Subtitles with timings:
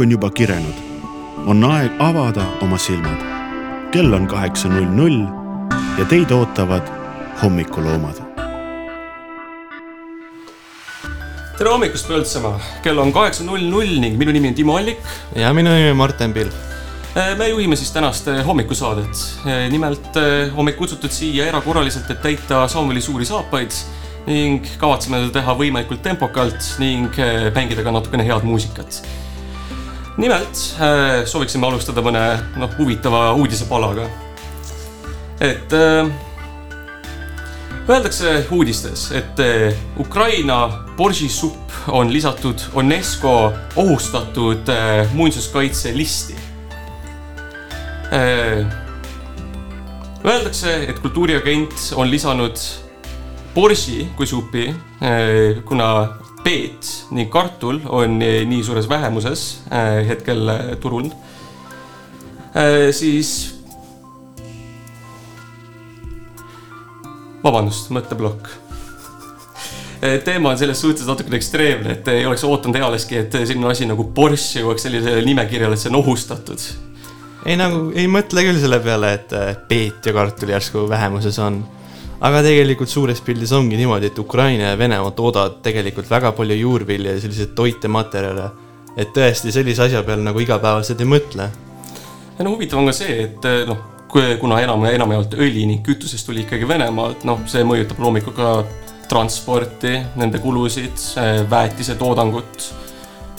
[0.00, 0.74] hommik on juba kirenud.
[1.46, 3.20] on aeg avada oma silmad.
[3.92, 5.26] kell on kaheksa null null
[5.98, 6.82] ja teid ootavad
[7.42, 8.16] hommikuloomad.
[11.58, 12.60] tere hommikust, Põltsamaa!
[12.82, 14.98] kell on kaheksa null null ning minu nimi on Timo Allik.
[15.36, 16.52] ja minu nimi on Martin Pilv.
[17.36, 19.40] me juhime siis tänast eh, hommikusaadet.
[19.70, 23.70] nimelt eh, on meid kutsutud siia erakorraliselt, et täita Samueli suuri saapaid
[24.26, 29.02] ning kavatseme seda teha võimalikult tempokalt ning äh, mängida ka natukene head muusikat.
[30.20, 32.24] Nimelt äh, sooviksime alustada mõne
[32.60, 34.08] noh, huvitava uudisepalaga.
[35.40, 36.10] et äh,
[37.88, 46.36] öeldakse uudistes, et äh, Ukraina boržisupp on lisatud UNESCO ohustatud äh, muinsuskaitselisti
[48.12, 48.66] äh,.
[50.20, 52.58] Öeldakse, et kultuuriagent on lisanud
[53.54, 54.66] borši kui supi,
[55.00, 56.08] eh, kuna
[56.44, 60.50] peet ning kartul on eh, nii suures vähemuses eh, hetkel
[60.82, 61.10] turul,
[62.90, 63.28] siis
[67.44, 68.48] vabandust, mõtteplokk.
[70.26, 74.08] teema on selles suhtes natukene ekstreemne, et ei oleks ootanud ealeski, et selline asi nagu
[74.16, 76.66] borš jõuaks sellisele nimekirjale, et see on ohustatud.
[77.46, 79.36] ei nagu, ei mõtle küll selle peale, et
[79.70, 81.62] peet ja kartul järsku vähemuses on
[82.20, 87.14] aga tegelikult suures pildis ongi niimoodi, et Ukraina ja Venemaa toodavad tegelikult väga palju juurvilja
[87.16, 88.50] ja selliseid toitematerjale.
[88.96, 91.48] et tõesti sellise asja peale nagu igapäevaselt ei mõtle.
[92.38, 93.86] ja no huvitav on ka see, et eh, noh,
[94.40, 98.52] kuna enam, enamjaolt õli ning kütusest tuli ikkagi Venemaalt, noh, see mõjutab loomulikult ka
[99.08, 102.89] transporti, nende kulusid, eh, väetise toodangut Äh,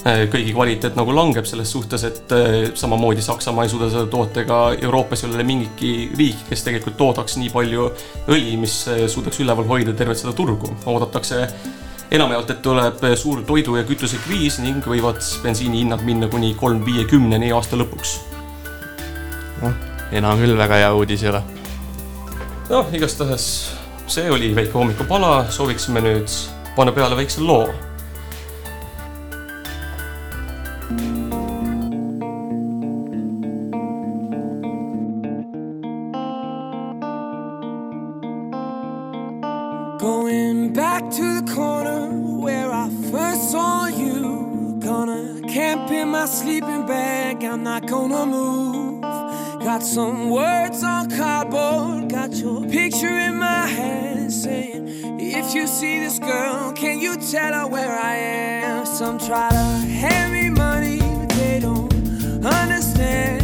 [0.02, 4.62] kõigi kvaliteet nagu langeb selles suhtes, et äh, samamoodi Saksamaa ei suuda seda toota ega
[4.82, 7.86] Euroopas ei ole mingitki riiki, kes tegelikult toodaks nii palju
[8.34, 10.72] õli, mis äh, suudaks üleval hoida tervet seda turgu.
[10.90, 11.44] oodatakse
[12.12, 17.78] enamjaolt, et tuleb suur toidu- ja kütusekriis ning võivad bensiinihinnad minna kuni kolm viiekümneni aasta
[17.78, 18.18] lõpuks.
[19.62, 19.78] noh,
[20.12, 21.44] enam küll väga hea uudis ei ole.
[22.70, 23.46] noh, igastahes
[24.08, 26.34] see oli väike hommikupala, sooviksime nüüd
[26.76, 27.70] panna peale väikse loo
[40.00, 42.10] Going back to the corner
[42.40, 44.78] where I first saw you.
[44.80, 49.01] Gonna camp in my sleeping bag, I'm not gonna move.
[49.72, 54.86] Got some words on cardboard, got your picture in my hand saying,
[55.18, 58.86] If you see this girl, can you tell her where I am?
[58.86, 61.90] Some try to hand me money, but they don't
[62.46, 63.41] understand.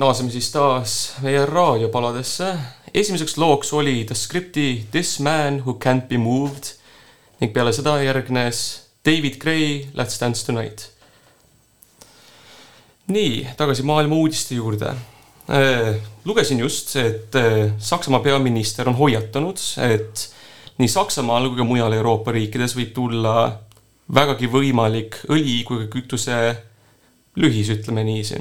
[0.00, 2.54] Naaseme siis taas meie raadiopaladesse.
[2.94, 6.72] esimeseks looks oli The Scripti This man who can't be moved
[7.40, 10.88] ning peale seda järgnes David Gray Let's dance tonight.
[13.06, 14.94] nii, tagasi maailma uudiste juurde.
[16.24, 17.36] lugesin just, et
[17.78, 20.30] Saksamaa peaminister on hoiatanud, et
[20.78, 23.34] nii Saksamaal kui ka mujal Euroopa riikides võib tulla
[24.14, 26.40] vägagi võimalik õli kui ka kütuse
[27.36, 28.40] lühis, ütleme niiviisi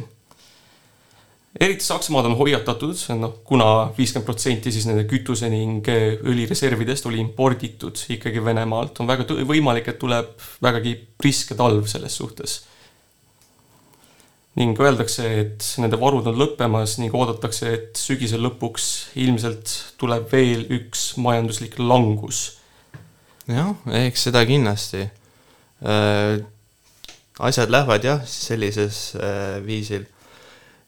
[1.58, 7.98] eriti Saksamaad on hoiatatud, noh, kuna viiskümmend protsenti siis nende kütuse ning õlireservidest oli imporditud
[8.16, 12.64] ikkagi Venemaalt, on väga võimalik, et tuleb vägagi priske talv selles suhtes.
[14.60, 20.66] ning öeldakse, et nende varud on lõppemas ning oodatakse, et sügise lõpuks ilmselt tuleb veel
[20.76, 22.60] üks majanduslik langus.
[23.48, 25.08] jah, eks seda kindlasti
[25.82, 26.46] äh,.
[27.40, 30.06] asjad lähevad jah, sellises äh, viisil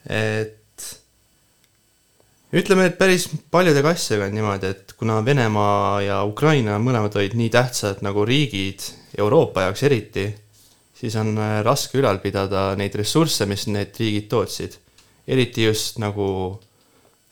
[0.09, 0.57] et
[2.53, 7.51] ütleme, et päris paljudega asjadega on niimoodi, et kuna Venemaa ja Ukraina mõlemad olid nii
[7.53, 8.83] tähtsad nagu riigid,
[9.17, 10.27] Euroopa jaoks eriti,
[10.95, 14.77] siis on äh, raske ülal pidada neid ressursse, mis need riigid tootsid.
[15.27, 16.59] eriti just nagu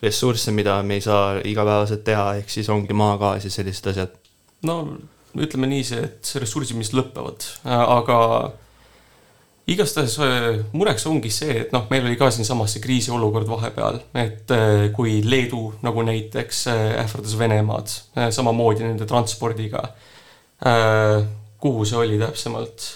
[0.01, 4.15] ressursse, mida me ei saa igapäevaselt teha, ehk siis ongi maagaas ja sellised asjad.
[4.63, 4.79] no
[5.35, 8.19] ütleme niiviisi, et ressursid, mis lõpevad, aga
[9.69, 14.53] igastahes äh, mureks ongi see, et noh, meil oli ka siinsamas see kriisiolukord vahepeal, et
[14.55, 17.93] äh, kui Leedu nagu näiteks äh, ähvardas Venemaad
[18.35, 19.89] samamoodi nende transpordiga.
[21.59, 22.87] kuhu see oli täpsemalt?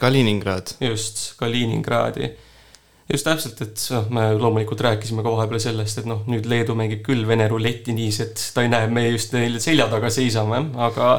[0.00, 0.74] Kaliningrad.
[0.80, 2.28] just, Kaliningradi.
[3.12, 7.04] just täpselt, et noh, me loomulikult rääkisime ka vahepeal sellest, et noh, nüüd Leedu mängib
[7.06, 11.10] küll Vene ruletti niiviisi, et ta ei näe, me just neil selja taga seisame, aga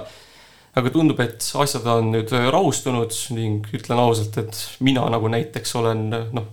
[0.77, 6.07] aga tundub, et asjad on nüüd rahustunud ning ütlen ausalt, et mina nagu näiteks olen
[6.11, 6.47] noh,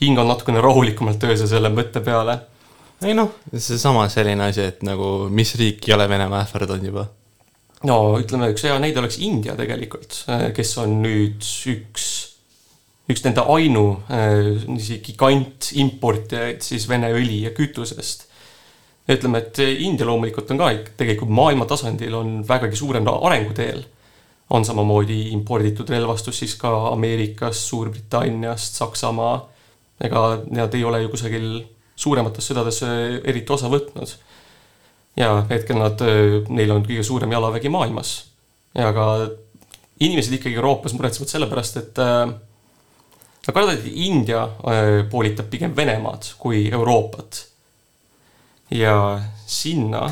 [0.00, 2.38] hingan natukene rahulikumalt öösel selle mõtte peale.
[3.04, 7.08] ei noh, seesama selline asi, et nagu mis riik ei ole Venemaa ähvardanud juba?
[7.88, 10.22] no ütleme, üks hea näide oleks India tegelikult,
[10.56, 12.06] kes on nüüd üks,
[13.10, 18.28] üks nende ainu niiviisi gigant importijaid siis Vene õli ja kütusest
[19.08, 23.84] ütleme, et India loomulikult on ka tegelikult maailma tasandil on vägagi suurem arenguteel.
[24.50, 29.48] on samamoodi imporditud relvastus siis ka Ameerikast, Suurbritanniast, Saksamaa.
[30.00, 31.64] ega nad ei ole ju kusagil
[31.96, 32.82] suuremates sõdades
[33.24, 34.16] eriti osa võtnud.
[35.16, 36.00] ja hetkel nad,
[36.48, 38.24] neil on kõige suurem jalavägi maailmas.
[38.74, 39.30] ja ka
[40.00, 42.26] inimesed ikkagi Euroopas muretsevad selle pärast, et äh,
[43.46, 47.53] nad kardavad, et India äh, poolitab pigem Venemaad kui Euroopat
[48.74, 50.10] ja sinna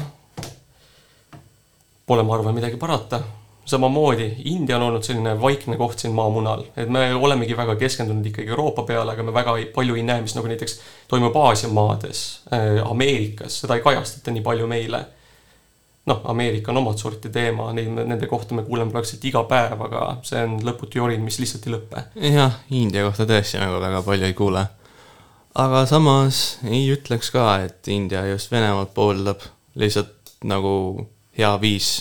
[2.06, 3.20] pole, ma arvan, midagi parata.
[3.64, 8.50] samamoodi India on olnud selline vaikne koht siin maamunal, et me olemegi väga keskendunud ikkagi
[8.50, 12.22] Euroopa peale, aga me väga ei, palju ei näe, mis nagu näiteks toimub Aasia maades
[12.52, 15.04] äh,, Ameerikas, seda ei kajastata nii palju meile.
[16.06, 20.06] noh, Ameerika on omat sorti teema, neid, nende kohta me kuuleme praktiliselt iga päev, aga
[20.26, 22.06] see on lõputu jorin, mis lihtsalt ei lõpe.
[22.34, 24.66] jah, India kohta tõesti nagu väga palju ei kuule
[25.54, 29.42] aga samas ei ütleks ka, et India just Venemaad pooldab,
[29.78, 31.06] lihtsalt nagu
[31.36, 31.92] hea viis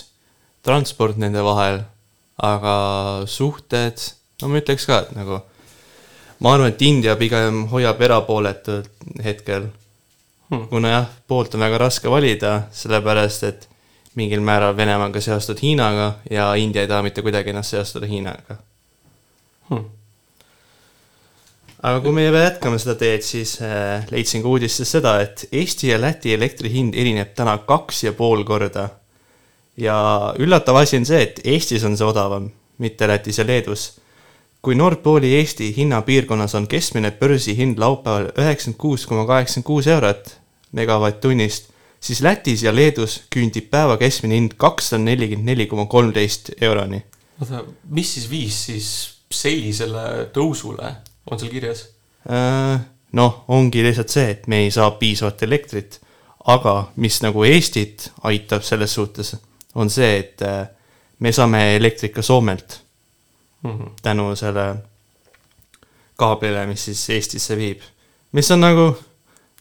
[0.65, 1.81] transport nende vahel,
[2.41, 2.75] aga
[3.29, 3.99] suhted,
[4.41, 5.41] no ma ütleks ka, et nagu
[6.41, 8.89] ma arvan, et India pigem hoiab erapooletult
[9.23, 9.69] hetkel.
[10.51, 10.65] Hmm..
[10.67, 13.69] kuna jah, poolt on väga raske valida, sellepärast et
[14.19, 18.09] mingil määral Venemaa on ka seostatud Hiinaga ja India ei taha mitte kuidagi ennast seostada
[18.11, 18.57] Hiinaga.
[19.69, 19.87] Hmm
[21.81, 25.97] aga kui me jätkame seda teed, siis äh, leidsin ka uudistest seda, et Eesti ja
[26.01, 28.89] Läti elektri hind erineb täna kaks ja pool korda.
[29.77, 29.95] ja
[30.37, 33.97] üllatav asi on see, et Eestis on see odavam, mitte Lätis ja Leedus.
[34.61, 40.37] kui Nord Pooli Eesti hinnapiirkonnas on keskmine börsihind laupäeval üheksakümmend kuus koma kaheksakümmend kuus eurot
[40.71, 47.03] megavatt-tunnist, siis Lätis ja Leedus küündib päeva keskmine hind kakssada nelikümmend neli koma kolmteist euroni.
[47.41, 48.91] oota, mis siis viis siis
[49.31, 50.93] sellisele tõusule?
[51.29, 51.85] On seal kirjas?
[52.29, 52.79] Äh,
[53.17, 55.99] noh, ongi lihtsalt see, et me ei saa piisavat elektrit,
[56.49, 59.35] aga mis nagu Eestit aitab selles suhtes,
[59.75, 60.65] on see, et äh,
[61.19, 62.81] me saame elektrit ka Soomelt
[63.63, 63.91] mm -hmm.
[64.01, 64.75] tänu selle
[66.15, 67.81] kaablile, mis siis Eestisse viib.
[68.31, 68.97] mis on nagu,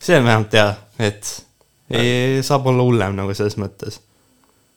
[0.01, 1.45] see on vähemalt hea, et
[1.89, 3.99] ei, saab olla hullem nagu selles mõttes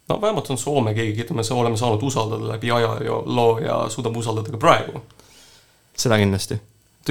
[0.09, 3.88] no vähemalt on Soome keegi, keda me oleme saanud usaldada läbi aja ja loo ja
[3.88, 5.03] suudame usaldada ka praegu.
[5.97, 6.61] seda kindlasti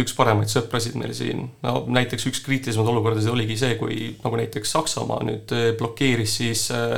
[0.02, 4.74] üks paremaid sõprasid meil siin, no näiteks üks kriitilisemaid olukordasid oligi see, kui nagu näiteks
[4.74, 6.98] Saksamaa nüüd eh, blokeeris siis äh,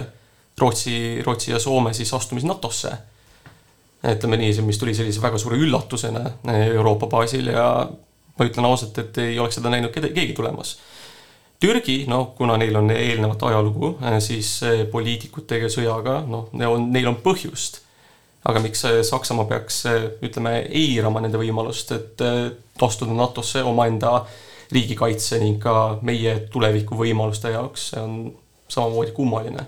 [0.59, 2.93] Rootsi, Rootsi ja Soome siis astumise NATO-sse.
[4.05, 6.21] ütleme nii, mis tuli sellise väga suure üllatusena
[6.53, 7.65] Euroopa baasil ja
[8.37, 10.75] ma ütlen ausalt, et ei oleks seda näinud keegi tulemas.
[11.59, 14.59] Türgi, noh, kuna neil on eelnevat ajalugu, siis
[14.91, 17.81] poliitikutega sõjaga, noh, neil on põhjust
[18.45, 19.83] aga miks Saksamaa peaks,
[20.25, 22.21] ütleme, eirama nende võimalust, et
[22.85, 24.19] astuda NATO-sse omaenda
[24.73, 28.19] riigikaitse ning ka meie tulevikuvõimaluste jaoks, see on
[28.71, 29.65] samamoodi kummaline.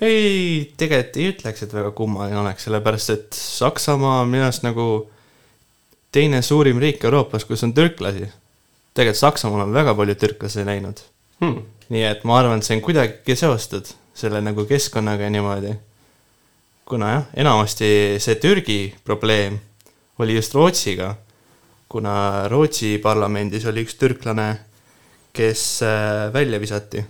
[0.00, 4.86] ei, tegelikult ei ütleks, et väga kummaline oleks, sellepärast et Saksamaa on minu arust nagu
[6.12, 8.28] teine suurim riik Euroopas, kus on türklasi.
[8.94, 11.04] tegelikult Saksamaal on väga palju türklasi läinud
[11.40, 11.62] hmm..
[11.88, 15.76] nii et ma arvan, et see on kuidagi seostatud selle nagu keskkonnaga ja niimoodi
[16.90, 19.58] kuna jah, enamasti see Türgi probleem
[20.18, 21.14] oli just Rootsiga,
[21.88, 24.48] kuna Rootsi parlamendis oli üks türklane,
[25.32, 27.04] kes äh, välja visati.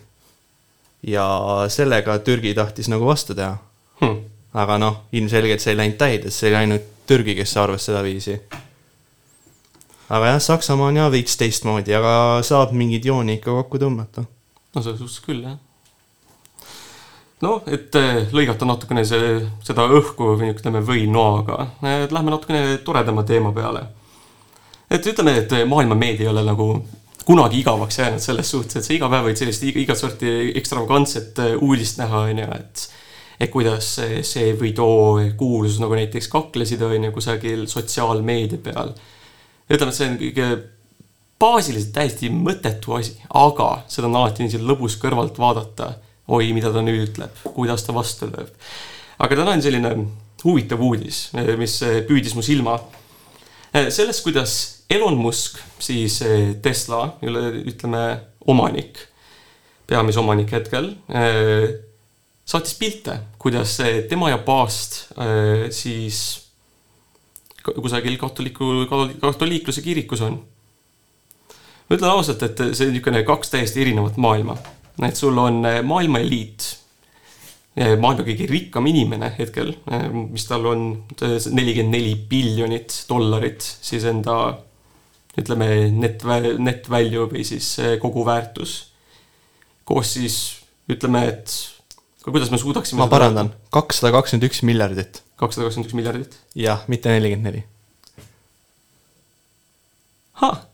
[1.03, 1.25] ja
[1.69, 3.55] sellega Türgi tahtis nagu vastu teha
[4.01, 4.19] hmm..
[4.53, 8.37] aga noh, ilmselgelt see ei läinud täide, see oli ainult Türgi, kes arvas sedaviisi.
[10.11, 14.29] aga jah, Saksamaa on jah veits teistmoodi, aga saab mingeid jooni ikka kokku tõmmata.
[14.77, 15.57] no selles suhtes küll, jah
[17.44, 23.53] noh, et eh, lõigata natukene see, seda õhku või ütleme võinoaga, lähme natukene toredama teema
[23.57, 23.87] peale.
[24.90, 26.72] et ütleme, et maailma meedia ei ole nagu
[27.24, 31.55] kunagi igavaks jäänud selles suhtes, et sa iga päev võid sellist igat sorti ekstravagantset eh,
[31.61, 32.88] uudist näha, on ju, et
[33.40, 33.87] et kuidas
[34.29, 38.92] see või too kuulsus nagu näiteks kaklesid, on ju, kusagil sotsiaalmeedia peal.
[39.70, 40.48] ütleme, et see on kõige
[41.40, 45.94] baasiliselt täiesti mõttetu asi, aga seda on alati niiviisi lõbus kõrvalt vaadata
[46.31, 48.51] oi, mida ta nüüd ütleb, kuidas ta vastu lööb.
[49.21, 49.93] aga täna on selline
[50.45, 52.79] huvitav uudis, mis püüdis mu silma.
[53.73, 54.55] sellest, kuidas
[54.90, 56.21] Elon Musk, siis
[56.62, 58.05] Tesla, ütleme,
[58.47, 58.99] omanik,
[59.87, 60.93] peamise omanik hetkel,
[62.47, 63.77] saatis pilte, kuidas
[64.11, 65.03] tema ja paast
[65.75, 66.47] siis
[67.62, 68.87] kusagil katoliku,
[69.21, 70.40] katoliikluse kirikus on.
[71.90, 74.55] ma ütlen ausalt, et see on niisugune kaks täiesti erinevat maailma
[75.08, 76.66] et sul on eh, maailma eliit,
[77.76, 80.84] eh, maailma kõige rikkam inimene hetkel, eh, mis tal on
[81.20, 84.36] nelikümmend neli biljonit dollarit, siis enda
[85.40, 86.24] ütleme, net,
[86.58, 88.78] net value või siis koguväärtus.
[89.84, 90.36] koos siis
[90.90, 91.54] ütleme, et
[92.22, 95.22] kuidas me suudaksime ma parandan, kakssada kakskümmend üks miljardit.
[95.40, 96.40] kakssada kakskümmend üks miljardit?
[96.54, 97.64] jah, mitte nelikümmend neli.
[100.42, 100.69] ahah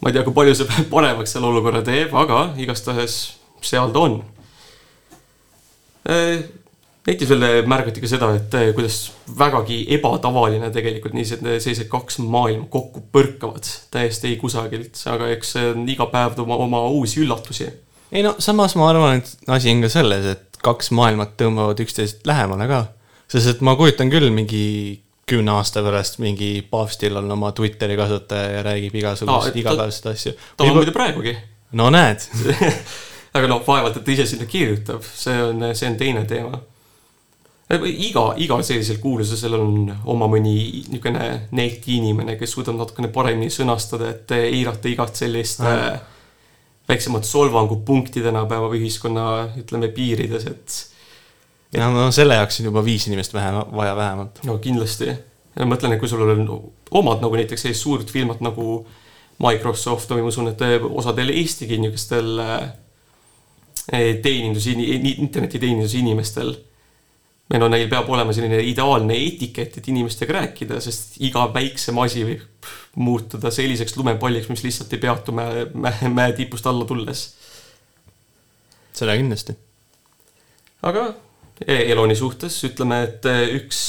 [0.00, 3.20] ma ei tea, kui palju see paremaks selle olukorra teeb, aga igastahes
[3.64, 4.20] seal ta on.
[7.10, 8.98] Netis veel märgati ka seda, et eh, kuidas
[9.38, 15.54] vägagi ebatavaline tegelikult niisugused, sellised kaks maailma kokku põrkavad täiesti kusagilt, aga eks
[15.90, 17.70] iga päev oma, oma uusi üllatusi.
[18.12, 22.26] ei no samas ma arvan, et asi on ka selles, et kaks maailmat tõmbavad üksteisest
[22.28, 22.80] lähemale ka.
[23.32, 28.56] sest et ma kujutan küll mingi kümne aasta pärast mingi paavstil on oma Twitteri kasutaja
[28.58, 30.34] ja räägib igasuguseid no, igapäevaseid asju.
[30.56, 31.36] ta on muide praegugi.
[31.78, 32.26] no näed
[33.36, 36.60] aga noh, vaevalt, et ta ise sinna kirjutab, see on, see on teine teema.
[37.70, 40.54] iga, igal sellisel kuulsusel on oma mõni
[40.90, 46.00] niisugune neeti inimene, kes suudab natukene paremini sõnastada, et eirata igat sellist äh.
[46.90, 49.26] väiksemat solvangupunkti tänapäeva ühiskonna,
[49.62, 50.80] ütleme, piirides, et
[51.76, 54.42] ja no selle jaoks on juba viis inimest vähem, vaja vähemalt.
[54.46, 55.10] no kindlasti.
[55.10, 56.48] ja ma mõtlen, et kui sul on
[56.90, 58.80] omad nagu näiteks sellised suured firmad nagu
[59.40, 66.52] Microsoft või ma usun, et osadel Eestigi niisugustel eh, teenindus, internetiteeninduse inimestel.
[67.50, 72.26] või no neil peab olema selline ideaalne etikett, et inimestega rääkida, sest iga väiksem asi
[72.26, 77.24] võib muutuda selliseks lumepalliks, mis lihtsalt ei peatu mäe, mäe, mäe tipust alla tulles.
[78.92, 79.56] seda kindlasti.
[80.82, 81.08] aga
[81.66, 83.80] Eloni suhtes, ütleme, et eh, üks,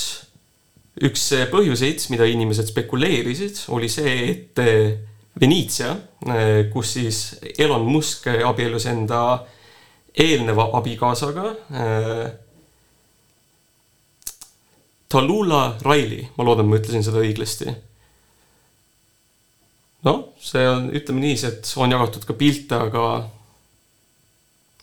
[1.07, 4.61] üks põhjuseid, mida inimesed spekuleerisid, oli see, et
[5.41, 5.93] Veneetsia,
[6.27, 7.21] eh, kus siis
[7.55, 9.21] Elon Musk abiellus enda
[10.11, 11.53] eelneva abikaasaga.
[15.11, 17.71] Talula Riley, ma loodan, ma ütlesin seda õigesti.
[20.07, 23.03] noh, see on, ütleme niiviisi, et on jagatud ka pilte, aga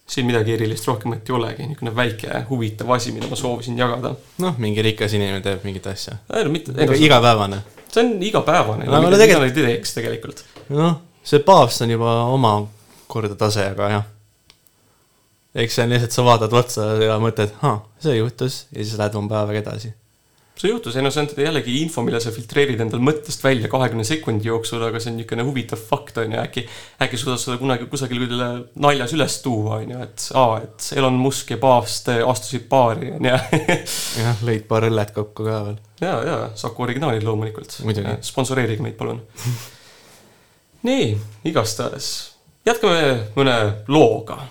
[0.08, 4.14] siin midagi erilist rohkemat ei olegi, niisugune väike huvitav asi, mida ma soovisin jagada.
[4.44, 6.16] noh, mingi rikas inimene teeb mingit asja.
[6.34, 6.72] ei no mitte.
[6.96, 7.60] igapäevane.
[7.92, 9.58] see on igapäevane no,, mida tegelikult...
[9.58, 10.44] ei teeks tegelikult.
[10.72, 12.54] noh, see paavst on juba oma
[13.08, 14.08] korda tase, aga jah.
[15.54, 17.52] eks see on lihtsalt, sa vaatad otsa ja mõtled,
[18.04, 19.92] see juhtus ja siis lähed oma päevaga edasi.
[20.58, 24.06] See juhtus, ei no see on jällegi info, mille sa filtreerid endal mõttest välja kahekümne
[24.06, 26.64] sekundi jooksul, aga see on niisugune huvitav fakt, on ju, äkki,
[27.04, 28.26] äkki suudad seda kunagi kusagil
[28.82, 33.30] naljas üles tuua, on ju, et aa, et Elon Musk ja paavst astusid paari, on
[33.30, 33.36] ju.
[34.24, 35.78] jah, lõid paar õllet kokku ka veel.
[36.02, 37.80] ja, ja Saku originaalid loomulikult.
[38.26, 39.22] sponsoreerige meid, palun
[40.86, 41.10] nii,
[41.48, 42.12] igastahes
[42.68, 43.56] jätkame mõne
[43.90, 44.42] looga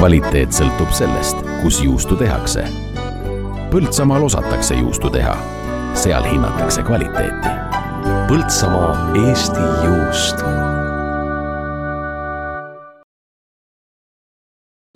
[0.00, 2.62] kvaliteet sõltub sellest, kus juustu tehakse.
[3.68, 5.34] Põltsamaal osatakse juustu teha,
[5.92, 7.50] seal hinnatakse kvaliteeti.
[8.30, 10.40] Põltsamaa Eesti juust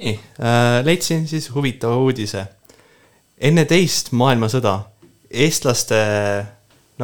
[0.00, 2.46] nii äh,, leidsin siis huvitava uudise.
[3.36, 4.74] enne teist maailmasõda
[5.30, 6.00] eestlaste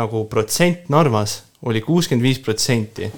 [0.00, 3.12] nagu protsent Narvas oli kuuskümmend viis protsenti.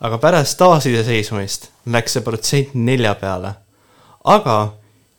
[0.00, 3.54] aga pärast taasiseseisvumist läks see protsent nelja peale.
[4.26, 4.56] Aga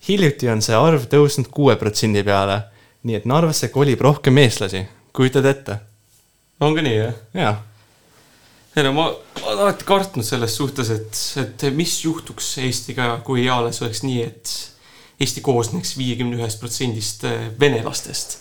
[0.08, 2.62] hiljuti on see arv tõusnud kuue protsendi peale,
[3.08, 4.84] nii et Narvasse kolib rohkem eestlasi,
[5.16, 5.80] kujutad ette?
[6.60, 7.24] on ka nii, jah?
[7.38, 7.56] jaa,
[8.78, 9.10] ei no ma
[9.48, 14.24] ma olen alati kartnud selles suhtes, et, et mis juhtuks Eestiga, kui eales oleks nii,
[14.26, 14.56] et
[15.18, 18.38] Eesti koosneks viiekümne ühest protsendist äh, venelastest.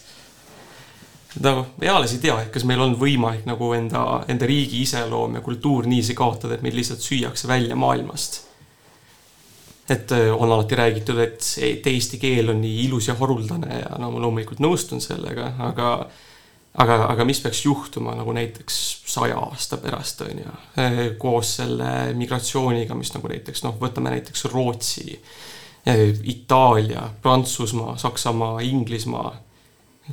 [1.40, 5.44] nagu eales ei tea, et kas meil on võimalik nagu enda, enda riigi iseloom ja
[5.44, 8.42] kultuur niiviisi kaotada, et meid lihtsalt süüakse välja maailmast.
[9.90, 13.98] Et äh, on alati räägitud, et, et eesti keel on nii ilus ja haruldane ja
[14.02, 15.90] no ma loomulikult nõustun sellega, aga
[16.82, 20.54] aga, aga mis peaks juhtuma nagu näiteks saja aasta pärast, on ju,
[21.22, 25.16] koos selle migratsiooniga, mis nagu näiteks noh, võtame näiteks Rootsi,
[26.26, 29.36] Itaalia, Prantsusmaa, Saksamaa, Inglismaa,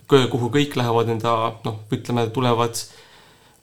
[0.07, 1.33] kuhu kõik lähevad enda
[1.65, 2.77] noh, ütleme, tulevad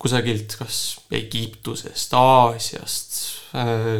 [0.00, 0.76] kusagilt kas
[1.12, 3.18] Egiptusest, Aasiast,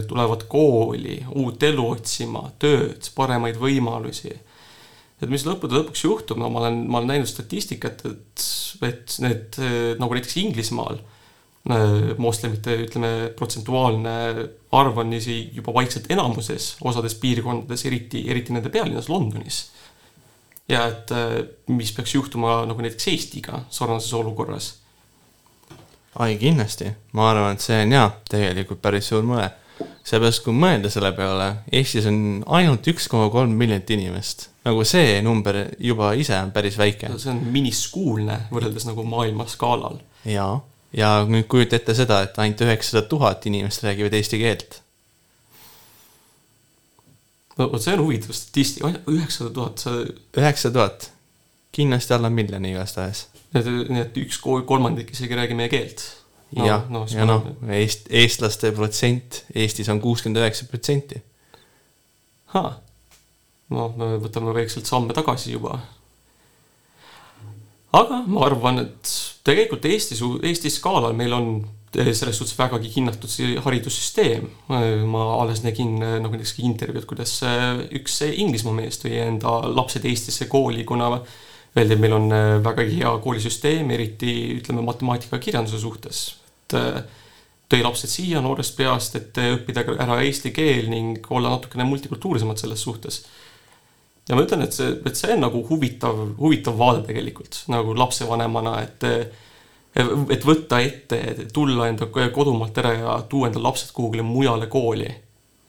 [0.08, 4.32] tulevad kooli, uut elu otsima, tööd, paremaid võimalusi
[5.20, 8.44] et mis lõppude lõpuks juhtub, no ma olen, ma olen näinud statistikat, et,
[8.88, 14.14] et need eh, nagu näiteks Inglismaal eh, moslemite, ütleme, protsentuaalne
[14.80, 19.66] arv on niiviisi juba vaikselt enamuses osades piirkondades, eriti, eriti nende pealinnas Londonis.
[20.70, 21.10] ja et
[21.66, 24.76] mis peaks juhtuma nagu näiteks Eestiga sarnases olukorras.
[26.18, 29.49] Ai kindlasti, ma arvan, et see on jaa, tegelikult päris suur mure.
[30.05, 34.49] seepärast, kui mõelda selle peale, Eestis on ainult üks koma kolm miljonit inimest.
[34.66, 37.12] nagu see number juba ise on päris väike.
[37.16, 40.01] see on miniskuulne võrreldes nagu maailma skaalal.
[40.25, 40.59] jaa,
[40.92, 44.83] ja nüüd kujuta ette seda, et ainult üheksasada tuhat inimest räägivad eesti keelt.
[47.59, 50.05] vot see on huvitav statistika, üheksasada tuhat, see
[50.42, 51.11] üheksasada tuhat,
[51.73, 53.29] kindlasti alla miljoni igastahes.
[53.50, 56.04] Nii et üks ko- kolmandik isegi ei räägi meie keelt.
[56.56, 61.22] no, ja no,, ja noh, eest-, eestlaste protsent Eestis on kuuskümmend üheksa protsenti.
[62.54, 62.78] ahah,
[63.70, 65.80] no me võtame väikselt samme tagasi juba.
[67.92, 69.12] aga ma arvan, et
[69.46, 71.52] tegelikult Eestis, Eesti skaalal meil on
[71.90, 74.46] selles suhtes vägagi hinnatud see haridussüsteem.
[75.10, 77.40] ma alles nägin nagu näiteks intervjuud, kuidas
[77.98, 81.16] üks Inglismaa mees tõi enda lapsed Eestisse kooli, kuna
[81.76, 82.28] öeldi, et meil on
[82.64, 86.22] vägagi hea koolisüsteem, eriti ütleme matemaatika ja kirjanduse suhtes.
[86.70, 86.78] et
[87.70, 92.59] tõi lapsed siia noorest peast, et õppida ka ära eesti keel ning olla natukene multikultuursemad
[92.59, 93.22] selles suhtes.
[94.28, 98.80] ja ma ütlen, et see, et see on nagu huvitav, huvitav vaade tegelikult nagu lapsevanemana,
[98.83, 99.09] et
[100.30, 101.18] et võtta ette,
[101.52, 105.09] tulla enda kodumaalt ära ja tuua enda lapsed kuhugile mujale kooli.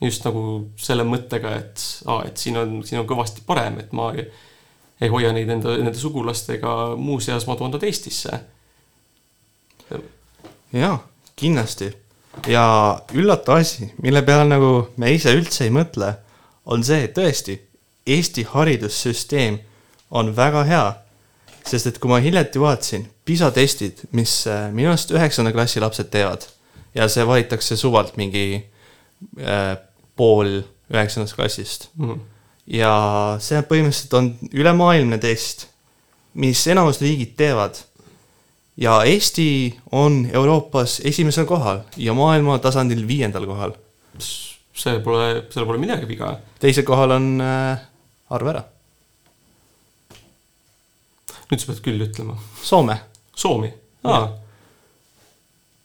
[0.02, 0.42] just nagu
[0.82, 4.08] selle mõttega, et aa, et siin on, siin on kõvasti parem, et ma
[5.02, 8.40] ei, hoia neid enda, nende sugulastega, muuseas ma toon nad Eestisse.
[10.74, 10.98] jaa,
[11.36, 11.92] kindlasti.
[12.48, 12.66] ja
[13.14, 16.14] üllatav asi, mille peale nagu me ise üldse ei mõtle,
[16.66, 17.60] on see, et tõesti,
[18.08, 19.60] Eesti haridussüsteem
[20.12, 20.86] on väga hea.
[21.66, 26.10] sest et kui ma hiljuti vaatasin PISA testid, mis äh, minu arust üheksanda klassi lapsed
[26.10, 26.48] teevad
[26.96, 28.64] ja see valitakse suvalt mingi
[29.38, 29.78] äh,
[30.18, 32.20] pool üheksandast klassist Mhm.
[32.70, 32.94] Ja
[33.42, 35.68] see põhimõtteliselt on ülemaailmne test,
[36.34, 37.80] mis enamus riigid teevad.
[38.78, 43.74] ja Eesti on Euroopas esimesel kohal ja maailma tasandil viiendal kohal.
[44.74, 46.38] see pole, seal pole midagi viga.
[46.60, 47.80] teisel kohal on äh,,
[48.30, 48.64] arva ära,
[51.52, 52.38] nüüd sa pead küll ütlema.
[52.64, 53.02] Soome.
[53.36, 53.74] Soomi?
[54.04, 54.30] aa,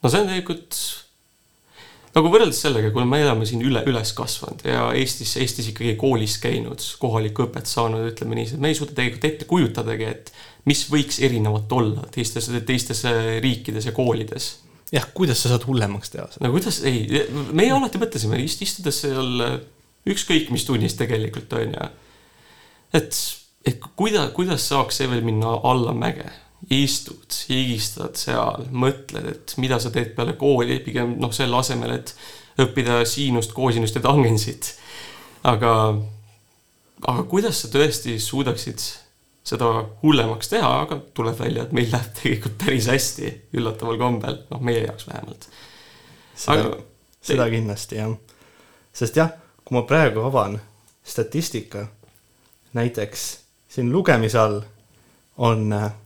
[0.03, 1.06] no see on tegelikult
[2.17, 6.39] nagu võrreldes sellega, kui me oleme siin üle, üles kasvanud ja Eestis, Eestis ikkagi koolis
[6.41, 10.33] käinud, kohalikku õpet saanud, ütleme nii, me ei suuda tegelikult ette kujutadagi, et
[10.69, 13.05] mis võiks erinevat olla teistes, teistes
[13.45, 14.49] riikides ja koolides.
[14.95, 16.47] jah, kuidas sa saad hullemaks teha seda?
[16.47, 19.45] no kuidas, ei, meie alati mõtlesime, istudes seal
[20.07, 21.91] ükskõik mis tunnis tegelikult on ju.
[22.97, 23.21] et,
[23.67, 26.31] et kuida-, kuidas saaks see veel minna allamäge
[26.73, 32.13] istud, higistad seal, mõtled, et mida sa teed peale kooli, pigem noh, selle asemel, et
[32.63, 34.75] õppida siinust, koosinust ja tangensit.
[35.47, 35.73] aga,
[37.07, 38.83] aga kuidas sa tõesti suudaksid
[39.47, 39.69] seda
[40.03, 44.83] hullemaks teha, aga tuleb välja, et meil läheb tegelikult päris hästi, üllataval kombel, noh, meie
[44.89, 45.47] jaoks vähemalt.
[46.35, 46.73] seda
[47.27, 48.17] seda kindlasti jah.
[48.93, 49.31] sest jah,
[49.63, 50.59] kui ma praegu avan
[51.07, 51.87] statistika,
[52.75, 53.29] näiteks
[53.71, 54.61] siin lugemise all
[55.37, 56.06] on Äh,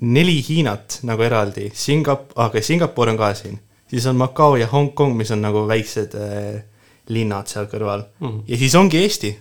[0.00, 3.58] neli Hiinat nagu eraldi, Singap-, aga Singapur on ka siin,
[3.90, 6.62] siis on Macao ja Hongkong, mis on nagu väiksed äh,
[7.08, 8.28] linnad seal kõrval mm.
[8.28, 8.42] -hmm.
[8.48, 9.38] ja siis ongi Eesti.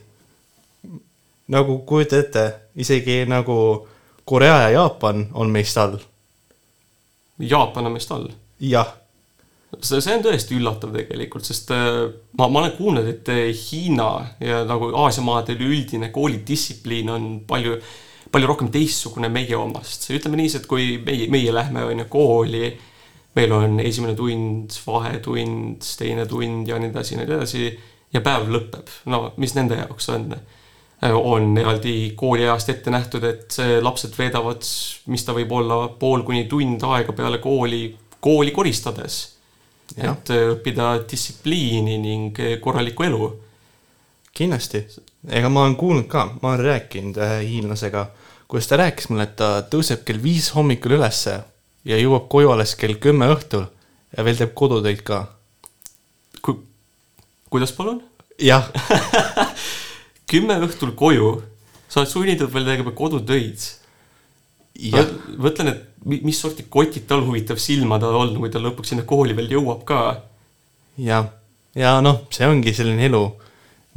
[1.48, 3.88] nagu kujuta ette, isegi nagu
[4.26, 5.98] Korea ja Jaapan on meist all.
[7.40, 8.28] Jaapan on meist all?
[8.60, 8.88] jah.
[9.82, 14.28] see, see on tõesti üllatav tegelikult, sest äh, ma, ma olen kuulnud, et äh, Hiina
[14.40, 17.96] ja nagu Aasia maade üleüldine koolidistsipliin on palju äh,
[18.32, 20.10] palju rohkem teistsugune meie omast.
[20.14, 22.72] ütleme niiviisi, et kui meie, meie lähme on ju kooli,
[23.38, 27.66] meil on esimene tund, vahetund, teine tund ja nii edasi ja nii edasi
[28.14, 28.94] ja päev lõpeb.
[29.12, 30.32] no mis nende jaoks on?
[31.08, 33.54] on eraldi kooliajast ette nähtud, et
[33.86, 34.66] lapsed veedavad,
[35.14, 39.20] mis ta võib olla, pool kuni tund aega peale kooli, kooli koristades.
[39.98, 43.30] et õppida distsipliini ning korralikku elu
[44.38, 44.84] kindlasti,
[45.34, 48.08] ega ma olen kuulnud ka, ma olen rääkinud ühe hiinlasega,
[48.48, 51.40] kuidas ta rääkis mulle, et ta tõuseb kell viis hommikul ülesse
[51.88, 53.66] ja jõuab koju alles kell kümme õhtul
[54.16, 55.26] ja veel teeb kodutöid ka
[56.42, 56.60] Ku,.
[57.50, 58.02] kuidas palun?
[58.40, 58.70] jah
[60.32, 61.32] kümme õhtul koju,
[61.88, 63.64] sa oled sunnitud veel tegema kodutöid.
[64.94, 65.04] ma
[65.40, 69.36] mõtlen, et mis sorti kotid tal huvitav silma tal on, kui ta lõpuks sinna kooli
[69.36, 70.02] veel jõuab ka.
[71.02, 71.32] jah,
[71.76, 73.24] ja noh, see ongi selline elu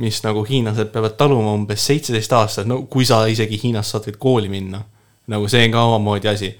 [0.01, 4.19] mis nagu hiinlased peavad taluma umbes seitseteist aastat, no kui sa isegi Hiinas saad veel
[4.21, 4.83] kooli minna.
[5.31, 6.51] nagu see on ka omamoodi asi.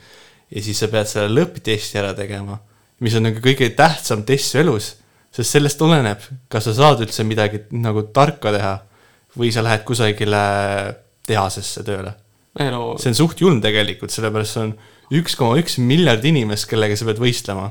[0.51, 2.59] ja siis sa pead selle lõpptesti ära tegema,
[3.01, 4.95] mis on nagu kõige tähtsam test su elus,
[5.33, 8.77] sest sellest oleneb, kas sa saad üldse midagi nagu tarka teha
[9.39, 10.43] või sa lähed kusagile
[11.27, 12.17] tehasesse tööle.
[12.59, 12.97] No...
[12.99, 14.73] see on suht julm tegelikult, sellepärast see on
[15.21, 17.71] üks koma üks miljard inimest, kellega sa pead võistlema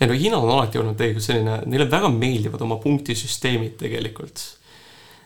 [0.00, 4.42] ei no Hiinal on alati olnud tegelikult selline, neile väga meeldivad oma punktisüsteemid tegelikult.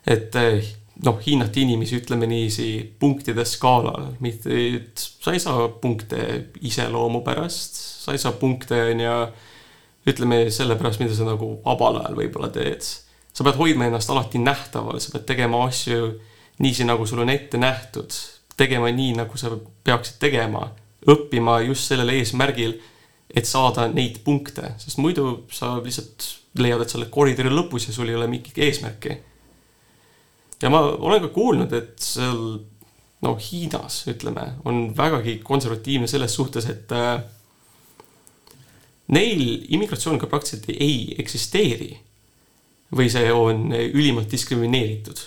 [0.06, 0.72] et eh,
[1.02, 2.68] noh, hinnati inimesi, ütleme niiviisi,
[3.00, 6.26] punktide skaalal, mitte, et sa ei saa punkte
[6.62, 9.16] iseloomu pärast, sa ei saa punkte, on ju,
[10.12, 12.84] ütleme selle pärast, mida sa nagu vabal ajal võib-olla teed.
[13.34, 16.12] sa pead hoidma ennast alati nähtaval, sa pead tegema asju
[16.62, 18.14] niiviisi, nagu sul on ette nähtud,
[18.56, 19.50] tegema nii, nagu sa
[19.84, 20.68] peaksid tegema,
[21.10, 22.76] õppima just sellel eesmärgil
[23.34, 26.28] et saada neid punkte, sest muidu sa lihtsalt
[26.62, 29.16] leiad, et sa oled koridori lõpus ja sul ei ole mingit eesmärki.
[30.62, 32.60] ja ma olen ka kuulnud, et seal
[33.24, 37.18] no Hiinas, ütleme, on vägagi konservatiivne selles suhtes, et äh,
[39.14, 41.92] neil immigratsioon ka praktiliselt ei eksisteeri.
[42.94, 45.18] või see on ülimalt diskrimineeritud.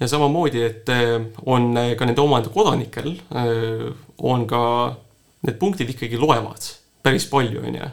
[0.00, 3.88] ja samamoodi, et äh, on ka nende omaenda kodanikel äh,
[4.18, 4.96] on ka
[5.42, 7.90] need punktid ikkagi loevad päris palju, on ju.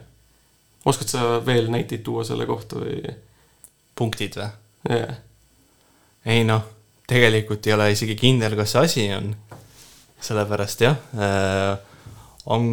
[0.85, 3.15] oskad sa veel näiteid tuua selle kohta või?
[3.95, 4.49] punktid või?
[4.89, 5.17] jah yeah..
[6.25, 6.63] ei noh,
[7.07, 9.33] tegelikult ei ole isegi kindel, kas see asi on.
[10.21, 11.77] sellepärast jah äh,,
[12.45, 12.69] on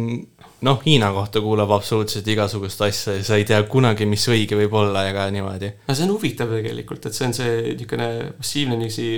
[0.63, 4.75] noh, Hiina kohta kuuleb absoluutselt igasugust asja ja sa ei tea kunagi, mis õige võib
[4.79, 5.71] olla ega niimoodi.
[5.87, 9.09] no see on huvitav tegelikult, et see on see niisugune massiivne niiviisi,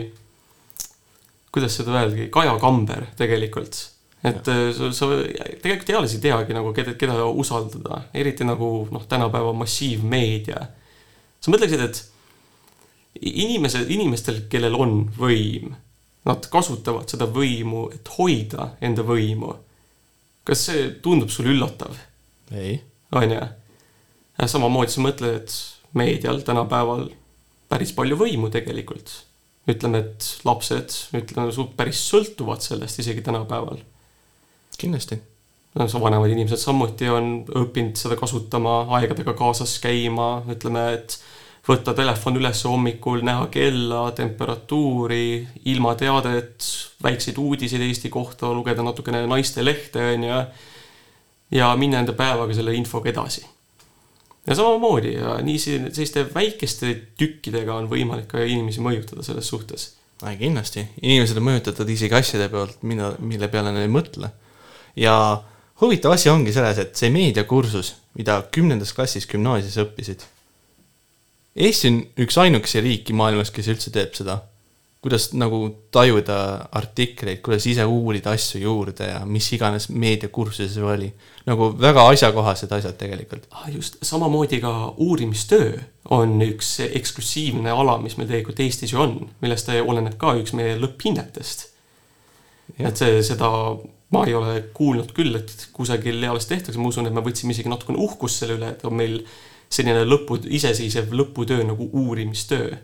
[1.53, 3.77] kuidas seda öeldagi, kajakamber tegelikult
[4.25, 5.09] et äh, sa, sa
[5.61, 10.65] tegelikult eales ei teagi nagu, keda, keda usaldada, eriti nagu noh, tänapäeva massiivmeedia.
[11.39, 12.01] sa mõtleksid, et
[13.21, 15.75] inimesed, inimestel, kellel on võim,
[16.25, 19.53] nad kasutavad seda võimu, et hoida enda võimu.
[20.45, 21.93] kas see tundub sulle üllatav?
[22.51, 22.81] ei.
[23.13, 23.45] on ju?
[24.41, 25.53] samamoodi sa mõtled, et
[25.93, 27.11] meedial tänapäeval
[27.69, 29.21] päris palju võimu tegelikult.
[29.69, 33.85] ütleme, et lapsed, ütleme, päris sõltuvad sellest isegi tänapäeval
[34.81, 35.19] kindlasti.
[35.75, 37.31] no vanemad inimesed samuti on
[37.63, 41.19] õppinud seda kasutama, aegadega kaasas käima, ütleme, et
[41.65, 46.67] võtta telefon üles hommikul, näha kella, temperatuuri, ilmateadet,
[47.03, 50.39] väikseid uudiseid Eesti kohta, lugeda natukene naistelehte, on ju.
[51.55, 53.45] ja minna enda päevaga selle infoga edasi.
[54.47, 59.95] ja samamoodi ja nii selliste väikeste tükkidega on võimalik ka inimesi mõjutada selles suhtes.
[60.39, 64.29] kindlasti, inimesed on mõjutatud isegi asjade pealt, mida, mille peale nad ei mõtle.
[64.95, 65.15] Ja
[65.81, 70.25] huvitav asi ongi selles, et see meediakursus, mida kümnendas klassis gümnaasiumis õppisid.
[71.55, 74.41] Eesti on üks ainukesi riiki maailmas, kes üldse teeb seda
[75.05, 76.35] kuidas nagu tajuda
[76.73, 81.11] artikleid, kuidas ise uurida asju juurde ja mis iganes meediakursuses oli.
[81.45, 83.45] nagu väga asjakohased asjad tegelikult.
[83.51, 85.77] ah just, samamoodi ka uurimistöö
[86.09, 89.13] on üks eksklusiivne ala, mis meil tegelikult Eestis ju on,
[89.45, 91.67] millest oleneb ka üks meie lõpphinnetest.
[92.79, 93.51] et see, seda
[94.11, 97.71] ma ei ole kuulnud küll, et kusagil eales tehtakse, ma usun, et me võtsime isegi
[97.71, 99.19] natukene uhkust selle üle, et on meil
[99.69, 102.77] selline lõpu, iseseisev lõputöö nagu uurimistöö.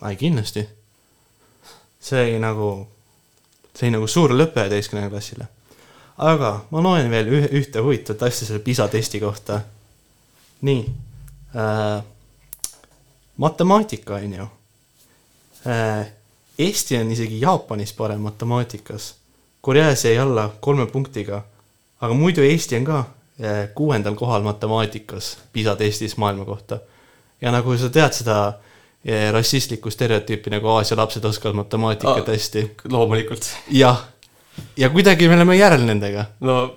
[0.00, 0.66] ai, kindlasti
[2.00, 2.88] see oli nagu,
[3.74, 5.48] see oli nagu suur lõpe üheteistkümnenda klassile.
[6.16, 9.60] aga ma loen veel ühe, ühte huvitavat asja selle PISA testi kohta.
[10.60, 10.86] nii
[11.56, 12.02] äh,,
[13.36, 14.48] matemaatika on ju
[15.66, 16.08] äh,.
[16.60, 19.14] Eesti on isegi Jaapanis parem matemaatikas.
[19.60, 21.42] Koreas jäi alla kolme punktiga,
[22.00, 26.80] aga muidu Eesti on ka äh, kuuendal kohal matemaatikas PISA testis maailma kohta.
[27.40, 32.70] ja nagu sa tead seda äh, rassistlikku stereotüüpi nagu Aasia lapsed oskavad matemaatikat ah, hästi.
[32.88, 33.50] loomulikult.
[33.70, 34.04] jah,
[34.76, 36.24] ja kuidagi me oleme järel nendega.
[36.40, 36.74] no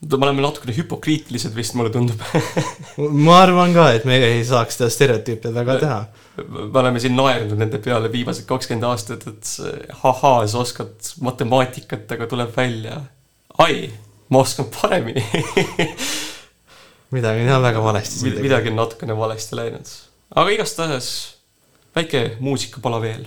[0.00, 2.20] me oleme natukene hüpokriitilised vist, mulle tundub
[3.26, 6.00] ma arvan ka, et me ei saaks seda stereotüüpi väga teha.
[6.36, 12.28] Me oleme siin naernud nende peale viimased kakskümmend aastat, et ahaa, sa oskad matemaatikat, aga
[12.30, 13.00] tuleb välja,
[13.58, 13.90] ai,
[14.30, 15.24] ma oskan paremini.
[17.14, 18.30] Midagi on jah väga valesti.
[18.38, 19.88] midagi on natukene valesti läinud.
[20.38, 21.08] Aga igastahes
[21.96, 23.26] väike muusikapala veel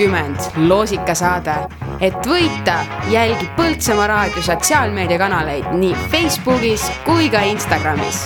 [0.00, 1.54] kolmkümmend loosikasaade.
[2.00, 2.78] et võita,
[3.12, 8.24] jälgi Põltsamaa raadio sotsiaalmeediakanaleid nii Facebookis kui ka Instagramis.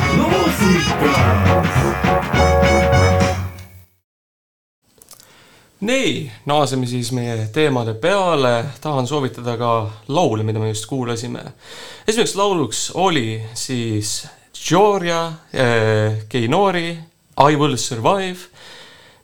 [5.81, 8.65] nii, naaseme siis meie teemade peale.
[8.81, 11.43] tahan soovitada ka laule, mida me just kuulasime.
[12.09, 14.29] esimeseks lauluks oli siis
[14.69, 16.99] Georgia eh, Keinori
[17.51, 18.54] I will survive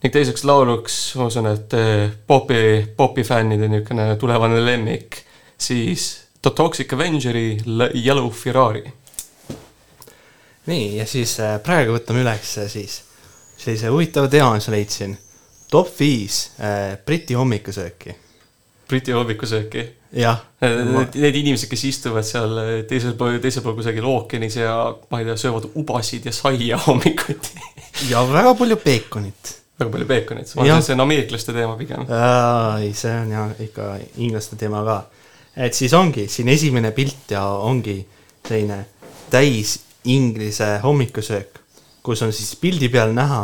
[0.00, 5.20] ning teiseks lauluks, ma usun, et eh, popi, popi fännide niisugune tulevane lemmik,
[5.60, 7.58] siis The Toxic Avengeri
[7.94, 8.84] Yellow Ferrari.
[10.66, 13.02] nii, ja siis äh, praegu võtame üles äh, siis
[13.60, 15.16] sellise huvitava teema, mis ma leidsin.
[15.70, 16.50] top viis
[17.06, 18.16] Briti hommikusööki.
[18.88, 24.58] Briti hommikusööki jah, Need, need inimesed, kes istuvad seal teisel pool, teisel pool kusagil ookeanis
[24.58, 24.74] ja
[25.12, 27.54] ma ei tea, söövad ubasid ja saia hommikuti.
[28.10, 29.54] ja väga palju peekonit.
[29.80, 32.06] Väga palju peekonit, see on ameeriklaste teema pigem.
[32.80, 34.98] ei, see on jah ikka inglaste teema ka.
[35.56, 37.98] et siis ongi siin esimene pilt ja ongi
[38.46, 38.84] selline
[39.30, 41.58] täis inglise hommikusöök,
[42.02, 43.42] kus on siis pildi peal näha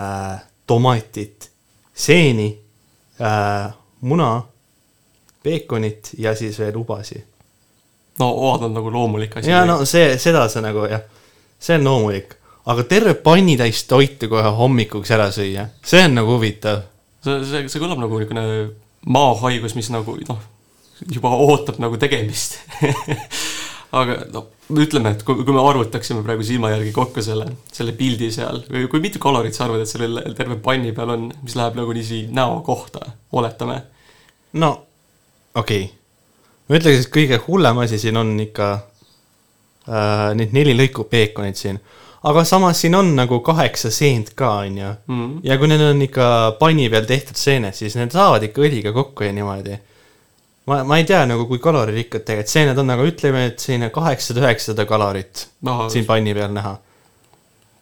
[0.00, 1.50] äh, tomatit,
[1.94, 2.48] seeni
[3.20, 4.42] äh,, muna,
[5.42, 7.24] peekonit ja siis veel ubasi.
[8.18, 9.50] no oad on nagu loomulik asi.
[9.50, 11.04] ja no see, seda see nagu jah,
[11.58, 12.37] see on loomulik,
[12.68, 16.84] aga terve pannitäis toitu kohe hommikuks ära süüa, see on nagu huvitav.
[17.24, 18.44] see, see, see kõlab nagu niisugune
[19.08, 20.44] maahaigus, mis nagu noh,
[21.08, 22.58] juba ootab nagu tegemist.
[23.98, 24.44] aga no
[24.76, 29.00] ütleme, et kui, kui me arvutaksime praegu silma järgi kokku selle, selle pildi seal, kui
[29.00, 32.60] mitu kalorit sa arvad, et sellel terve panni peal on, mis läheb nagu niiviisi näo
[32.66, 33.80] kohta, oletame
[34.60, 34.70] no
[35.54, 35.94] okei okay.,
[36.68, 41.80] ma ütleks, et kõige hullem asi siin on ikka äh, need neli lõiku peekonit siin,
[42.22, 44.94] aga samas siin on nagu kaheksa seent ka, onju.
[45.06, 45.28] mm..
[45.46, 49.28] ja kui need on ikka panni peal tehtud seened, siis need saavad ikka õliga kokku
[49.28, 49.78] ja niimoodi.
[50.70, 54.86] ma, ma ei tea nagu, kui kaloririkkad tegelikult seened on, aga ütleme, et selline kaheksasada-üheksasada
[54.88, 56.74] kalorit no siin panni peal näha.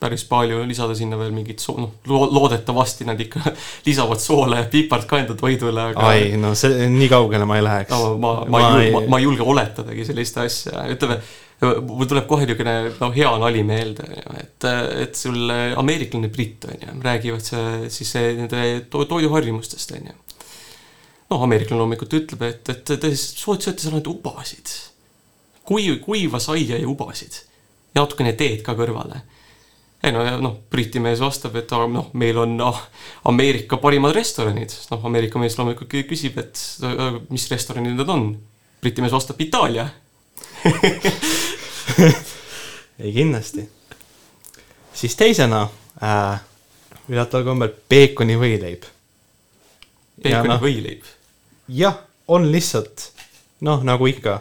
[0.00, 3.40] päris palju, lisada sinna veel mingit soo-, noh lo-, loodetavasti nad ikka
[3.88, 7.64] lisavad soole ja pipart ka enda toidule, aga ai, no see, nii kaugele ma ei
[7.64, 11.22] läheks no, ma, ma, ma, ei, ma, ma ei julge oletadagi sellist asja, ütleme,
[11.62, 14.04] mul tuleb kohe niisugune no hea nali meelde,
[14.36, 14.66] et,
[15.06, 20.16] et sul ameeriklane britt on ju, räägivad see siis see nende to, toiduharjumustest on ju.
[21.30, 24.74] noh, ameeriklane loomulikult ütleb, et, et te sööte seal ainult ubasid.
[25.64, 27.40] kui, kuiva saia ja ubasid
[27.94, 29.22] ja natukene teed ka kõrvale
[30.06, 32.80] ei no noh, Briti mees vastab, et noh, meil on ah,
[33.30, 34.74] Ameerika parimad restoranid.
[34.92, 36.60] noh, Ameerika mees loomulikult kü- küsib, et
[37.32, 38.28] mis restoranid need on.
[38.82, 39.88] Briti mees vastab Itaalia.
[42.98, 43.70] ei kindlasti.
[44.94, 45.68] siis teisena
[46.02, 46.40] äh,
[47.08, 48.86] üllataval kombel peekoni võileib.
[50.22, 51.02] peekoni noh, võileib.
[51.68, 53.10] jah, on lihtsalt
[53.66, 54.40] noh, nagu ikka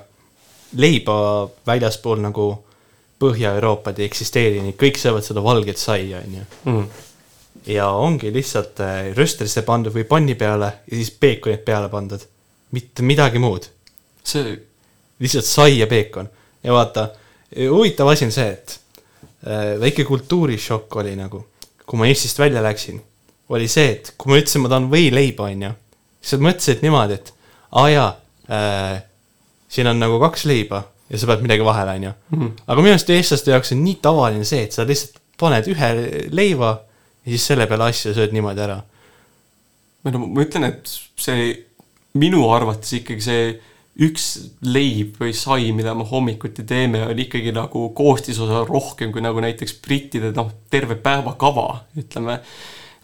[0.75, 2.53] leiba väljaspool nagu
[3.15, 6.41] Põhja-Euroopat ei eksisteeri, nii kõik söövad seda valget saia, onju.
[6.67, 6.87] Mm.
[7.71, 12.25] ja ongi lihtsalt äh, rööstrisse pandud või panni peale ja siis peekonid peale pandud.
[12.75, 13.69] mitte midagi muud,
[14.23, 14.57] see,
[15.19, 16.29] lihtsalt sai ja peekon.
[16.63, 17.09] ja vaata,
[17.55, 18.79] huvitav asi on see, et
[19.47, 21.45] äh, väike kultuurishokk oli nagu,
[21.85, 23.01] kui ma Eestist välja läksin,
[23.49, 25.71] oli see, et kui ma ütlesin, ma tahan võileiba, onju,
[26.21, 27.33] siis nad mõtlesid niimoodi, et
[27.75, 28.09] aa jaa
[28.49, 28.97] äh,,
[29.69, 32.15] siin on nagu kaks leiba ja sa pead midagi vahele, onju.
[32.65, 35.91] aga minu arust eestlaste jaoks on nii tavaline see, et sa lihtsalt paned ühe
[36.33, 36.71] leiva
[37.25, 38.79] ja siis selle peale asju sööd niimoodi ära.
[40.05, 40.89] no ma ütlen, et
[41.19, 41.51] see
[42.15, 43.47] minu arvates ikkagi see
[44.03, 44.29] üks
[44.67, 49.77] leib või sai, mida me hommikuti teeme, on ikkagi nagu koostisosa rohkem kui nagu näiteks
[49.83, 51.69] brittide noh, terve päevakava,
[52.01, 52.41] ütleme.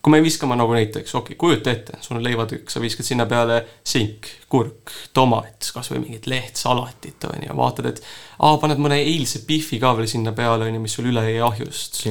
[0.02, 3.28] kui me viskame nagu näiteks, okei okay,, kujuta ette, sul on leivatükk, sa viskad sinna
[3.30, 8.02] peale sink, kurk, tomat, kasvõi mingit lehtsalatit on ju, vaatad, et
[8.42, 11.38] aa, paned mõne eilse pihvi ka veel sinna peale on ju, mis sul üle jäi
[11.46, 12.02] ahjust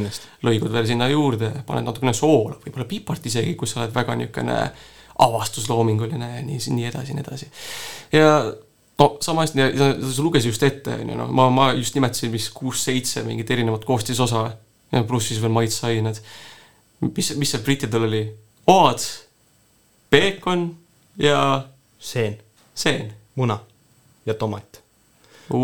[0.46, 4.58] lõigud veel sinna juurde, paned natukene soola, võib-olla pipart isegi, kui sa oled väga niisugune
[5.20, 7.52] avastusloominguline ja nii, nii edasi, nii edasi.
[8.16, 8.30] ja
[9.00, 12.52] no sama hästi, sa lugesid just ette, on ju, noh, ma, ma just nimetasin vist
[12.56, 14.44] kuus-seitse mingit erinevat koostisosa
[14.92, 16.20] ja pluss siis veel maitseained.
[17.16, 18.22] mis, mis seal brittidel oli?
[18.70, 19.02] oad,
[20.10, 20.68] peekon
[21.18, 21.64] ja
[21.98, 22.38] seen,
[22.74, 23.12] seen.
[23.34, 23.58] muna
[24.26, 24.82] ja tomat.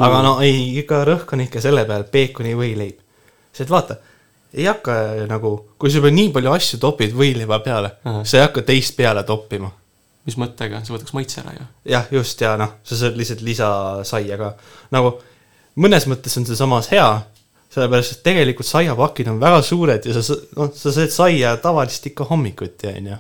[0.01, 3.01] aga no ei, ikka rõhk on ikka selle peal peekoni võileib.
[3.53, 3.99] sest vaata,
[4.55, 4.95] ei hakka
[5.29, 9.23] nagu, kui sa juba nii palju asju topid võileiva peale sa ei hakka teist peale
[9.29, 9.71] toppima.
[10.27, 11.65] Mis mõttega, see võtaks maitse ära ju.
[11.93, 14.53] jah, just ja noh, sa saad lihtsalt lisasaia ka.
[14.95, 15.17] nagu
[15.83, 17.09] mõnes mõttes on see samas hea,
[17.75, 22.29] sellepärast et tegelikult saiapakid on väga suured ja sa, noh, sa sööd saia tavaliselt ikka
[22.31, 23.19] hommikuti, on ju.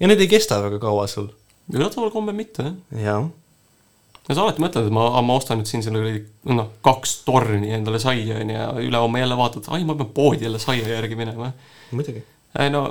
[0.00, 1.30] ja need ei kesta väga kaua sul.
[1.72, 3.04] üllataval kombel mitte jah.
[3.04, 3.28] jah,
[4.28, 6.14] ja sa alati mõtled, et ma, ma ostan nüüd siin selle
[6.52, 10.60] noh, kaks torni endale saia onju ja ülehomme jälle vaatad, ai ma pean poodi jälle
[10.62, 11.52] saia järgi minema.
[11.92, 12.24] muidugi.
[12.58, 12.88] ei no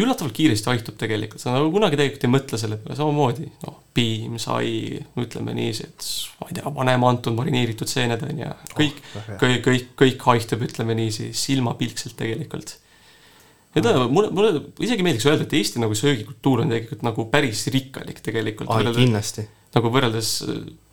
[0.00, 4.38] üllatavalt kiiresti haihtub tegelikult, sa nagu kunagi tegelikult ei mõtle selle peale, samamoodi noh, piim,
[4.42, 6.06] sai, ütleme niiviisi, et
[6.40, 9.36] ma ei tea, vanem antud marineeritud seened on ju, kõik hea.
[9.42, 12.76] kõik, kõik, kõik haihtub, ütleme niiviisi, silmapilkselt tegelikult.
[13.76, 17.66] ja ta, mulle, mulle isegi meeldiks öelda, et Eesti nagu söögikultuur on tegelikult nagu päris
[17.74, 18.74] rikkalik tegelikult.
[18.98, 19.46] kindlasti.
[19.78, 20.40] nagu võrreldes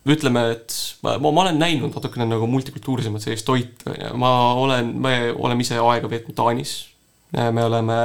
[0.08, 4.32] ütleme, et ma, ma, ma olen näinud natukene nagu multikultuurilisemat sellist toitu, on ju, ma
[4.58, 6.76] olen, me oleme ise aega veetnud Taanis.
[7.32, 7.98] Me oleme,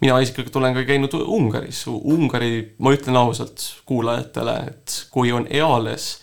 [0.00, 6.22] mina isiklikult olen ka käinud Ungaris, Ungari, ma ütlen ausalt kuulajatele, et kui on eales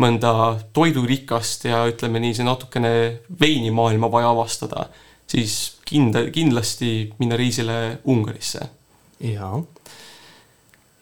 [0.00, 0.32] mõnda
[0.76, 2.92] toidurikast ja ütleme nii, see natukene
[3.40, 4.88] veinimaailma vaja avastada,
[5.28, 8.70] siis kinda-, kindlasti minna reisile Ungarisse
[9.20, 9.62] jaa.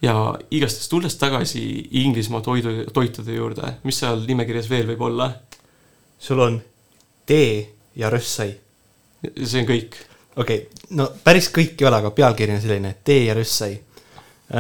[0.03, 5.33] ja igastahes tulles tagasi Inglismaa toidu, toitude juurde, mis seal nimekirjas veel võib olla?
[6.19, 6.63] sul on
[7.27, 8.55] tee ja rösssai.
[9.45, 9.97] see on kõik.
[10.37, 13.79] Okei okay,, no päris kõik ei ole, aga pealkiri on selline tee ja rösssai.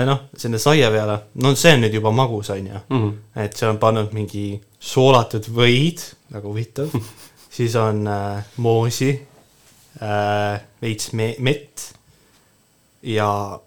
[0.08, 2.80] noh, selle saia peale, no see on nüüd juba magus, on ju.
[2.88, 3.10] Mhm.
[3.44, 6.02] et seal on pannud mingi soolatud võid,
[6.32, 6.94] väga huvitav.
[7.56, 9.12] siis on äh, moosi
[10.02, 11.92] äh,, veits me-, mett
[13.04, 13.60] ja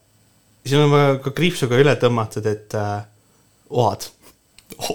[0.65, 3.01] siin on vaja ka kriipsuga üle tõmmatud, et äh,
[3.69, 4.09] oad.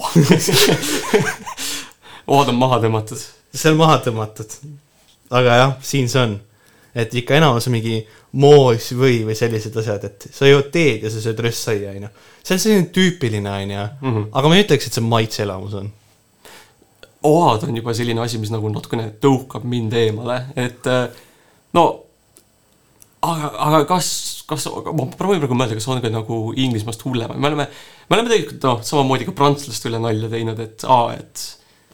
[2.33, 3.19] ohad on maha tõmmatud.
[3.55, 4.55] see on maha tõmmatud.
[5.31, 6.37] aga jah, siin see on.
[6.95, 8.03] Et ikka enamus mingi
[8.43, 12.13] moos või, või sellised asjad, et sa jood teed ja sa sööd röstsaia, onju.
[12.43, 13.89] see on selline tüüpiline, onju.
[14.03, 14.31] Mhm.
[14.33, 15.91] aga ma ei ütleks, et see maitseelamus on.
[17.29, 21.07] ohad on juba selline asi, mis nagu natukene tõukab mind eemale, et äh,
[21.79, 21.87] no
[23.23, 24.11] aga, aga kas,
[24.51, 27.69] kas, ma proovin praegu mõelda, kas on ka nagu Inglismaast hullem, me oleme,
[28.09, 31.45] me oleme tegelikult noh, samamoodi ka prantslaste üle nalja teinud, et aa, et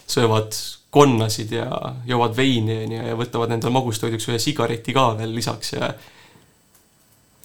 [0.09, 0.57] söövad
[0.91, 5.91] konnasid ja joovad veini onju ja võtavad endale magustoiduks ühe sigareti ka veel lisaks ja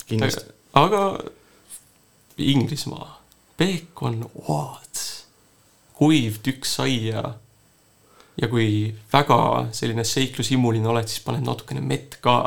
[0.07, 0.45] kindlasti.
[0.79, 1.05] aga
[2.37, 3.21] Inglismaa,
[3.57, 5.01] peekon, oad,
[5.93, 7.21] kuiv tükk saia
[8.41, 9.37] ja kui väga
[9.75, 12.37] selline seiklushimuline oled, siis paned natukene mett ka.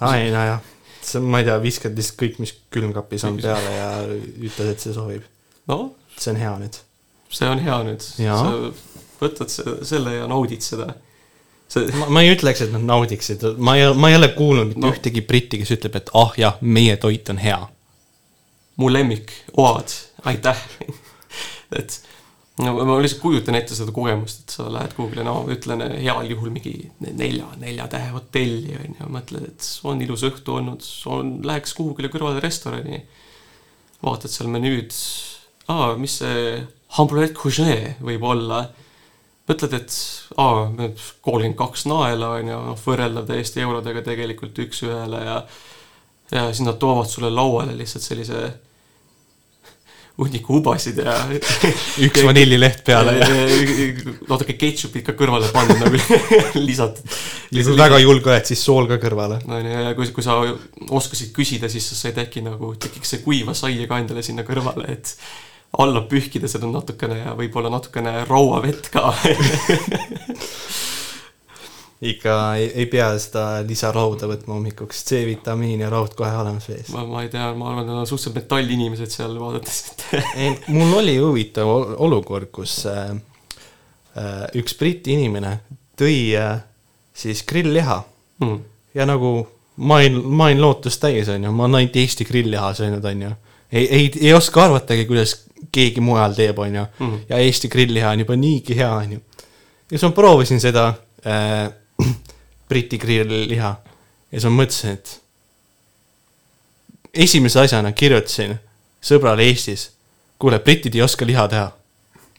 [0.00, 0.64] aa ei, nojah.
[0.98, 4.82] see on, ma ei tea, viskad lihtsalt kõik, mis külmkapis on peale ja ütled, et
[4.82, 5.28] see sobib.
[5.70, 6.80] noh, see on hea nüüd.
[7.30, 8.10] see on hea nüüd.
[8.24, 8.42] Jaa.
[8.42, 10.94] sa võtad se- selle ja naudid seda.
[11.68, 14.80] see, ma, ma ei ütleks, et nad naudiksid, ma ei, ma ei ole kuulnud mitte
[14.86, 14.92] No.
[14.94, 17.58] ühtegi britti, kes ütleb, et ah jah, meie toit on hea.
[18.78, 19.90] mu lemmik, oad,
[20.30, 20.56] aitäh.
[21.78, 21.98] et
[22.62, 26.50] no ma lihtsalt kujutan ette seda kogemust, et sa lähed kuhugile, no ütlen heal juhul
[26.54, 31.74] mingi nelja, nelja tähe hotelli on ju, mõtled, et on ilus õhtu olnud, on, läheks
[31.78, 33.02] kuhugile kõrvale restorani.
[34.02, 34.94] vaatad seal menüüd,
[35.68, 36.66] aa, mis see
[36.96, 38.68] hamburger couché võib olla.
[39.48, 39.98] mõtled, et
[40.36, 40.68] aa,
[41.24, 45.42] kolmkümmend kaks naela on ju, noh võrreldav täiesti eurodega tegelikult üks-ühele ja
[46.28, 48.50] ja siis nad toovad sulle lauale lihtsalt sellise
[50.18, 51.14] hunniku ubasid ja
[52.06, 53.26] üks vanillileht peale ja
[54.28, 56.00] natuke ketšupit ka kõrvale pandud nagu
[56.58, 57.18] lisatud.
[57.54, 59.38] ja kui väga julge oled, siis sool ka kõrvale.
[59.46, 60.40] no ja ja kui, kui sa
[60.90, 64.90] oskasid küsida, siis sa said äkki nagu tekiks see kuiva saia ka endale sinna kõrvale,
[64.98, 65.14] et
[65.78, 69.12] alla pühkida seda natukene ja võib-olla natukene rauavett ka.
[72.00, 76.92] ikka ei, ei pea seda lisarauda võtma hommikuks, C-vitamiin ja raud kohe olemas vees.
[76.94, 79.80] ma, ma ei tea, ma arvan, et nad on suhteliselt metallinimesed seal vaadates,
[80.38, 83.10] et mul oli huvitav ol- olukord, kus äh,
[84.14, 85.58] äh, üks Briti inimene
[85.98, 86.60] tõi äh,
[87.18, 88.00] siis grillliha
[88.44, 88.58] mm.
[88.94, 89.32] ja nagu
[89.78, 93.34] ma olin, ma olin lootust täis, onju, ma olen ainult Eesti grillliha söönud, onju.
[93.72, 95.34] ei, ei, ei oska arvatagi, kuidas
[95.72, 96.86] keegi mujal teeb, onju.
[96.98, 97.20] Mhm.
[97.28, 99.20] ja Eesti grillliha on juba niigi hea, onju.
[99.90, 100.88] ja siis ma proovisin seda
[101.26, 101.68] äh,
[102.68, 103.76] Briti grillliha
[104.32, 105.20] ja siis ma mõtlesin, et
[107.24, 108.58] esimese asjana kirjutasin
[109.04, 109.90] sõbrale Eestis,
[110.38, 111.70] kuule, britid ei oska liha teha.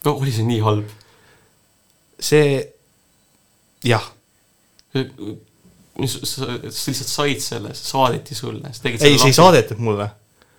[0.05, 0.95] no oli see nii halb?
[2.19, 2.59] see,
[3.87, 4.03] jah,
[4.91, 5.03] sa,
[6.27, 9.35] sa lihtsalt said selle, saadeti sulle, ei, see ei.
[9.35, 10.09] saadetud mulle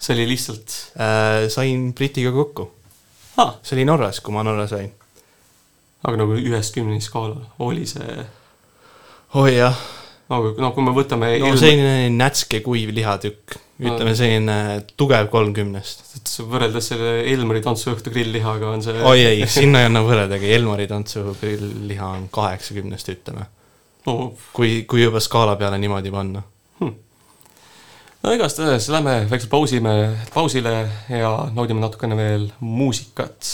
[0.01, 1.49] see oli lihtsalt äh,?
[1.53, 2.71] sain Britiga kokku
[3.37, 3.55] ah..
[3.63, 4.91] see oli Norras, kui ma Norra sain.
[6.03, 8.27] aga nagu ühest kümneni skaalal oli see?
[9.35, 9.83] oi oh, jah.
[10.33, 11.61] no, no kui me võtame no ilma...
[11.61, 14.19] selline nätske kuiv lihatükk, ütleme ah.
[14.19, 14.59] selline
[15.01, 16.05] tugev kolmkümnest.
[16.41, 21.37] võrreldes selle Elmari tantsuõhtu grill-lihaga on see oi ei, sinna ei anna võrreldagi, Elmari tantsuõhtu
[21.45, 23.47] grill-liha on kaheksakümnest, ütleme
[24.09, 24.17] no..
[24.57, 26.43] kui, kui juba skaala peale niimoodi panna
[28.23, 29.95] no igastahes lähme väikse pausime,
[30.35, 30.75] pausile
[31.09, 33.49] ja naudime natukene veel muusikat.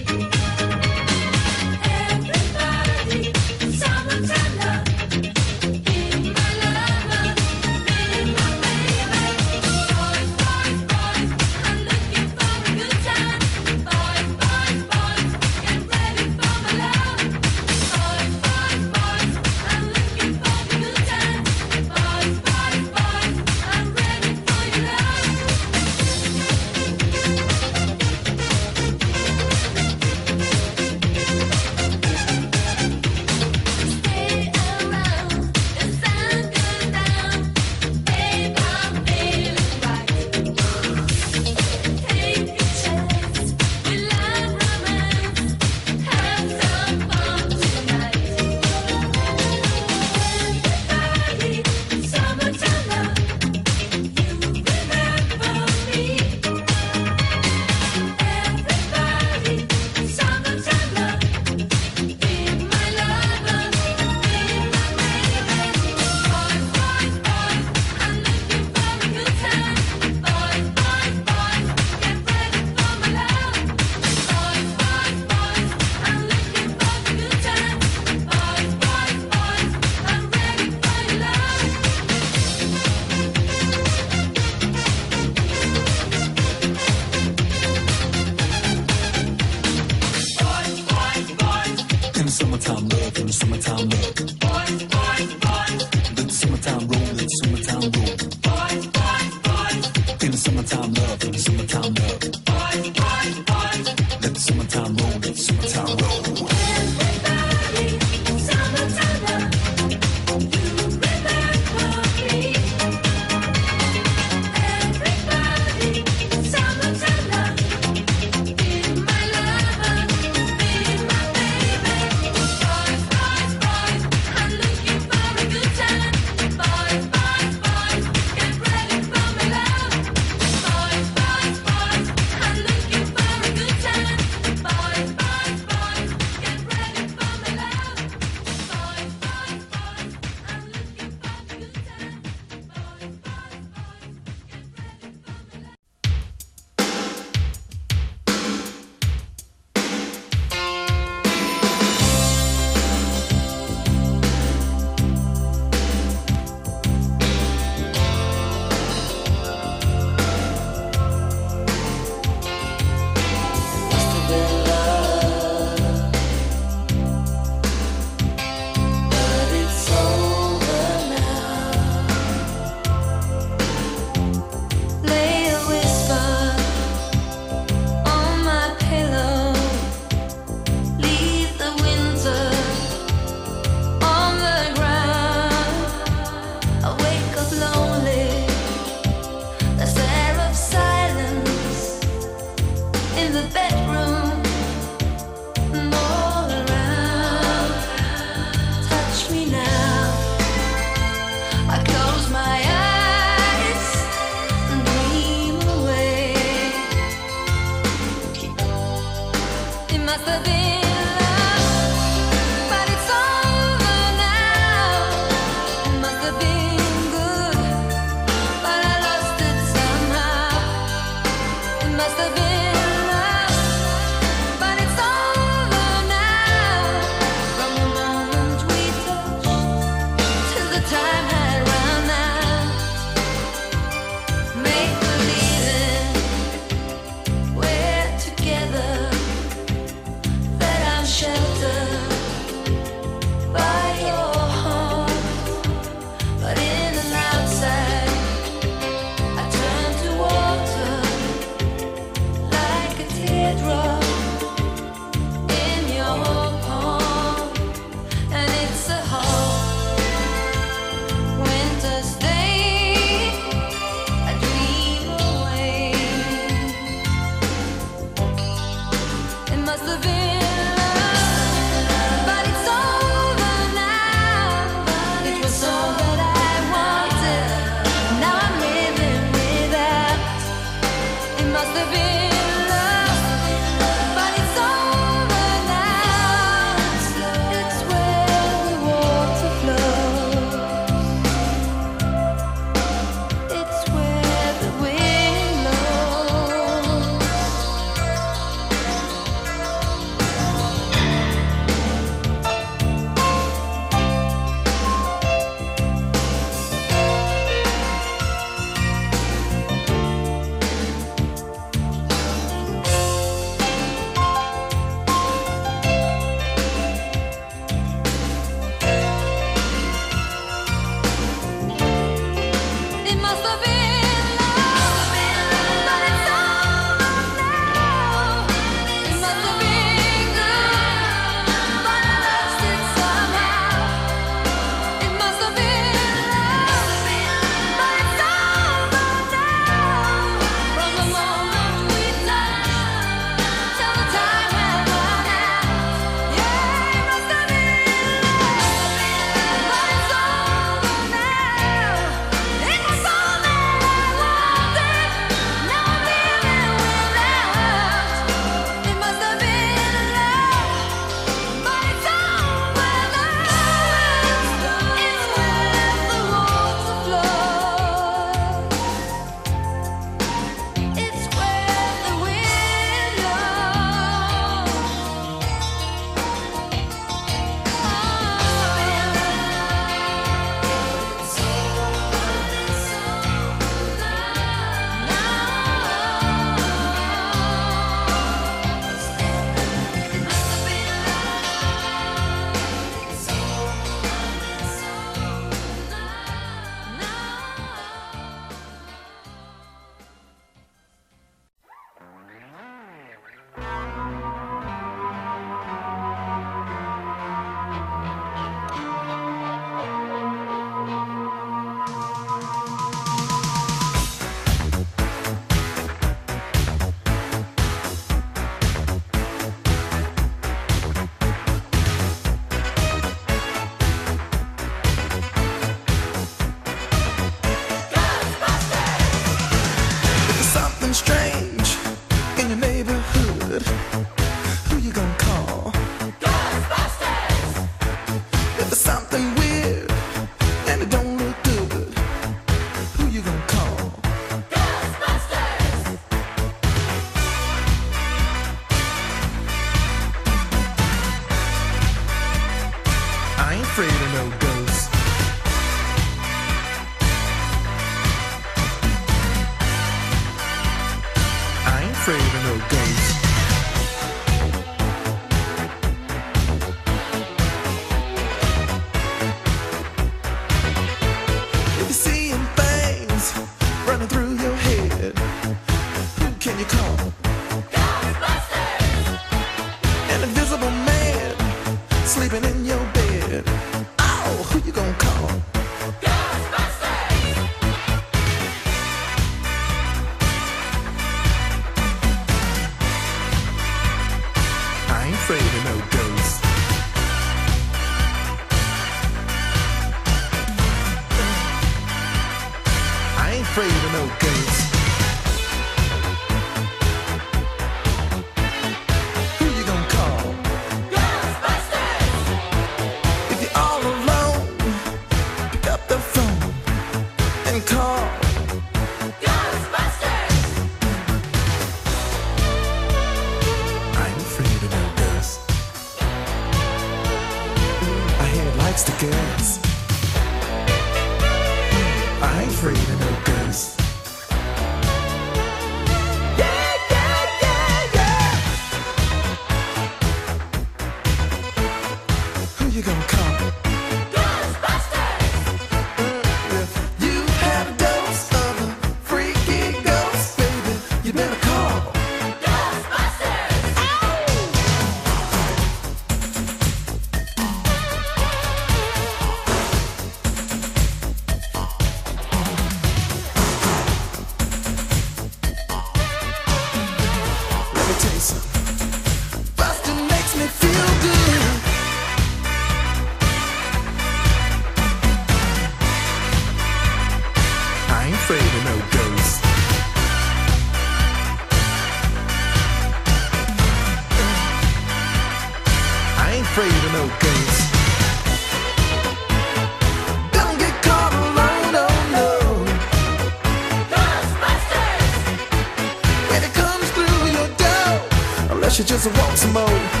[599.35, 600.00] Smoke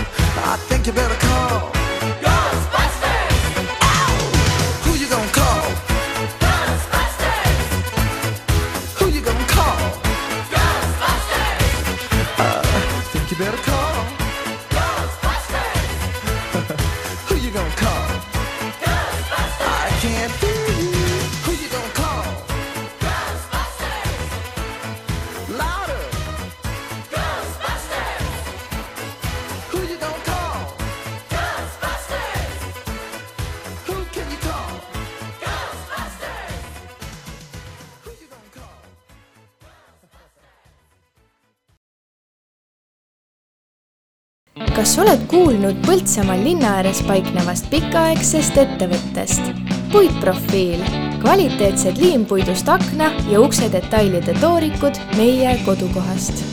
[45.01, 49.49] oled kuulnud Põltsamaal linna ääres paiknevast pikaaegsest ettevõttest?
[49.91, 50.83] puitprofiil,
[51.23, 56.43] kvaliteetsed liimpuidust akna ja ukse detailide toorikud meie kodukohast.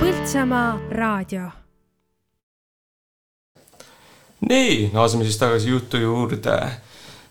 [0.00, 1.50] Põltsamaa raadio
[4.48, 6.56] nii, naaseme siis tagasi jutu juurde.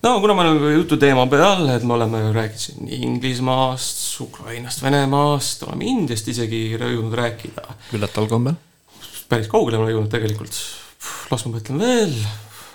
[0.02, 5.64] No kuna me oleme jutu teema peal, et me oleme rääkinud siin Inglismaast, Ukrainast, Venemaast,
[5.68, 7.66] oleme Indiast isegi jõudnud rääkida.
[7.94, 8.60] üllataval kombel.
[9.30, 10.56] päris kaugele oleme jõudnud tegelikult.
[11.32, 12.16] las ma mõtlen veel.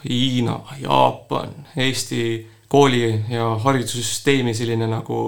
[0.04, 5.20] Hiina, Jaapan, Eesti kooli ja haridussüsteemi selline nagu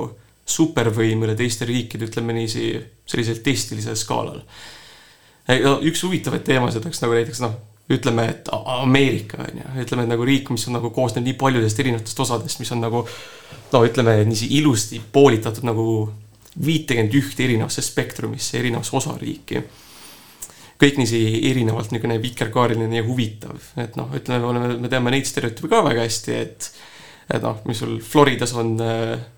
[0.46, 2.74] supervõim üle teiste riikide, ütleme niiviisi,
[3.08, 4.42] sellisel testilisel skaalal.
[5.86, 7.56] üks huvitavaid teemasid oleks nagu näiteks noh,
[7.92, 11.80] ütleme, et Ameerika on ju, ütleme et nagu riik, mis on nagu koosneb nii paljudest
[11.82, 13.04] erinevatest osadest, mis on nagu
[13.72, 15.86] no ütleme niiviisi ilusti poolitatud nagu
[16.66, 19.62] viitekümmet ühte erinevasse spektrumisse, erinevasse osariiki.
[20.80, 25.28] Kõik niiviisi erinevalt niisugune vikerkaariline ja huvitav, et noh, ütleme, me oleme, me teame neid
[25.28, 26.70] stereotüüpe ka väga hästi, et
[27.26, 28.76] et noh, mis sul Floridas on,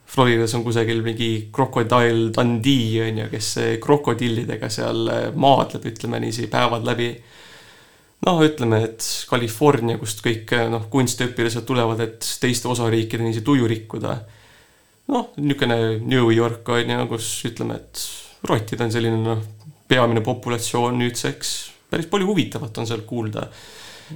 [0.08, 3.48] Floridas on kusagil mingi Crocodile Dundee on ju, kes
[3.80, 7.12] krokodillidega seal eh, maadleb, ütleme niiviisi päevad läbi.
[8.26, 14.18] noh, ütleme, et California, kust kõik noh, kunstiõpilased tulevad, et teiste osariikide niiviisi tuju rikkuda.
[15.12, 18.02] noh, niisugune New York on ju, kus ütleme, et
[18.48, 19.44] rottid on selline noh,
[19.88, 21.54] peamine populatsioon nüüdseks,
[21.90, 23.48] päris palju huvitavat on seal kuulda.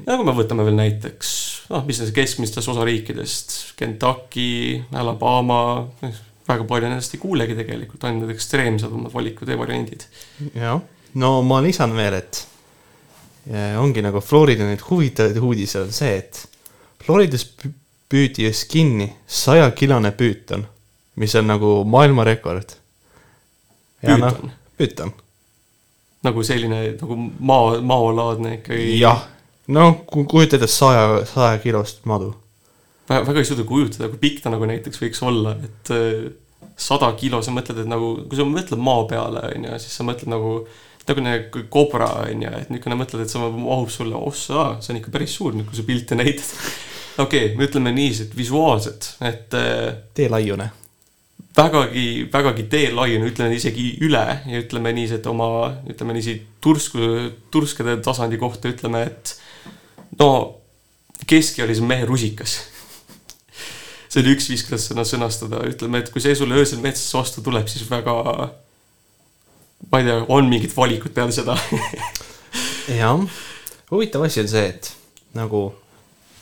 [0.07, 1.33] ja kui me võtame veel näiteks,
[1.73, 5.89] noh, mis see keskmistest osariikidest, Kentucky, Alabama,
[6.49, 10.09] väga palju nendest ei kuulegi tegelikult, ainult need ekstreemsemad valikud ja variandid.
[10.59, 10.81] jah,
[11.15, 12.47] no ma lisan veel, et
[13.81, 16.45] ongi nagu Florida neid huvitavaid uudiseid on see, et
[17.03, 17.73] Floridas pü-
[18.13, 20.67] püüdi just kinni sajakilone püüton,
[21.19, 22.77] mis on nagu maailmarekord.
[24.03, 24.53] Püüton?
[24.79, 25.13] püüton,
[26.27, 28.87] nagu selline nagu maa, maolaadne ikkagi.
[29.01, 29.27] jah,
[29.75, 32.33] noh, kui kujutada saja, saja kilost madu.
[33.09, 36.31] väga, ei suuda kujutada, kui pikk ta nagu näiteks võiks olla, et äh,
[36.79, 40.07] sada kilo, sa mõtled, et nagu, kui sa mõtled maa peale, on ju, siis sa
[40.07, 40.55] mõtled nagu
[41.03, 45.13] niisugune kobra, on ju, et niisugune mõtled, et see mahub sulle ossa, see on ikka
[45.15, 46.53] päris suur, nüüd kui sa pilte näitad.
[47.19, 50.71] okei okay,, me ütleme niiviisi, et visuaalselt, et äh, teelaiune.
[51.57, 55.49] vägagi, vägagi teelaiune, ütleme isegi üle ja ütleme niiviisi, et oma,
[55.91, 57.13] ütleme niiviisi tursku,
[57.51, 59.37] turskade tasandi kohta ütleme, et
[60.19, 60.63] no
[61.27, 62.61] keskealise mehe rusikas.
[64.13, 67.41] see oli üks viis, kuidas seda sõnastada, ütleme, et kui see sulle öösel metsas vastu
[67.45, 68.51] tuleb, siis väga,
[69.91, 71.57] ma ei tea, on mingid valikud peale seda.
[73.01, 73.23] jah,
[73.91, 74.93] huvitav asi on see, et
[75.39, 75.71] nagu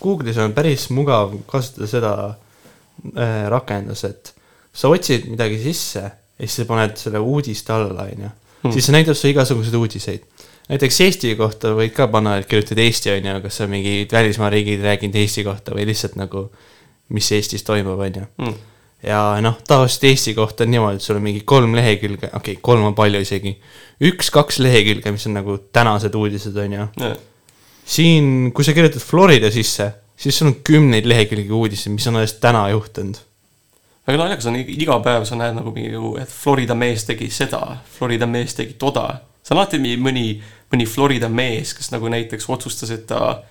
[0.01, 4.33] Google'is on päris mugav kasutada seda äh, rakendust, et
[4.73, 8.31] sa otsid midagi sisse ja siis sa paned selle uudiste alla, onju.
[8.61, 8.73] Hmm.
[8.73, 10.25] siis see näitab sulle igasuguseid uudiseid.
[10.69, 14.83] näiteks Eesti kohta võid ka panna, et kirjutad Eesti, onju, kas sa mingid välismaa riigid
[14.85, 16.47] rääkinud Eesti kohta või lihtsalt nagu,
[17.09, 18.57] mis Eestis toimub, onju Hmm.
[19.03, 22.61] Ja noh, tavaliselt Eesti kohta on niimoodi, et sul on mingi kolm lehekülge, okei okay,,
[22.61, 23.55] kolm on palju isegi,
[24.11, 26.85] üks-kaks lehekülge, mis on nagu tänased uudised, on ju.
[27.85, 32.37] siin, kui sa kirjutad Florida sisse, siis sul on kümneid lehekülgi uudiseid, mis on alles
[32.43, 33.17] täna juhtunud.
[34.07, 37.61] väga naljakas on, iga päev sa näed nagu mingi, et Florida mees tegi seda,
[37.97, 39.07] Florida mees tegi toda.
[39.41, 40.27] see on alati mõni,
[40.71, 43.41] mõni Florida mees, kes nagu näiteks otsustas, et ta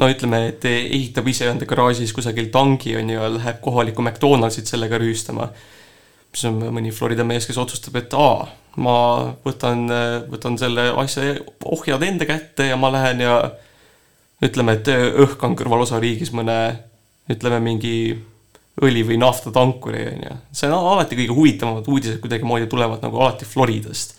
[0.00, 4.98] no ütleme, et ehitab iseenda garaažis kusagil tangi on ju ja läheb kohalikku McDonaldsit sellega
[5.00, 5.50] rüüstama.
[6.32, 8.46] siis on mõni Florida mees, kes otsustab, et aa,
[8.80, 8.96] ma
[9.44, 9.84] võtan,
[10.32, 13.36] võtan selle asja ohjad enda kätte ja ma lähen ja
[14.42, 14.88] ütleme, et
[15.26, 16.58] õhkan kõrvalosariigis mõne,
[17.30, 17.96] ütleme mingi
[18.82, 20.36] õli või naftatankuri onju.
[20.52, 24.16] see on alati kõige huvitavamad uudised kuidagimoodi tulevad nagu alati Floridast.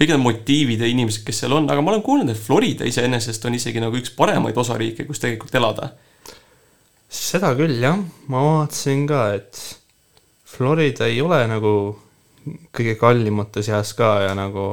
[0.00, 3.44] Kõik need motiivid ja inimesed, kes seal on, aga ma olen kuulnud, et Florida iseenesest
[3.44, 5.90] on isegi nagu üks paremaid osariike, kus tegelikult elada.
[7.10, 7.98] seda küll jah,
[8.32, 9.60] ma vaatasin ka, et
[10.48, 11.74] Florida ei ole nagu
[12.72, 14.66] kõige kallimate seas ka ja nagu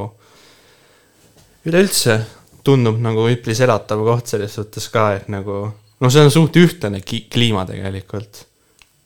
[1.67, 2.21] üleüldse
[2.63, 5.65] tundub nagu üpris elatav koht selles suhtes ka, et nagu
[5.99, 8.45] no see on suht ühtlane kliima tegelikult.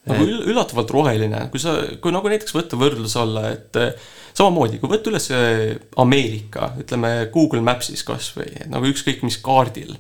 [0.10, 3.92] Nagu üll- üllatavalt roheline, kui sa, kui nagu näiteks võtta võrdlus alla, et eh,
[4.38, 9.94] samamoodi, kui võtta üles eh, Ameerika, ütleme Google Maps'is kasvõi, nagu ükskõik mis kaardil,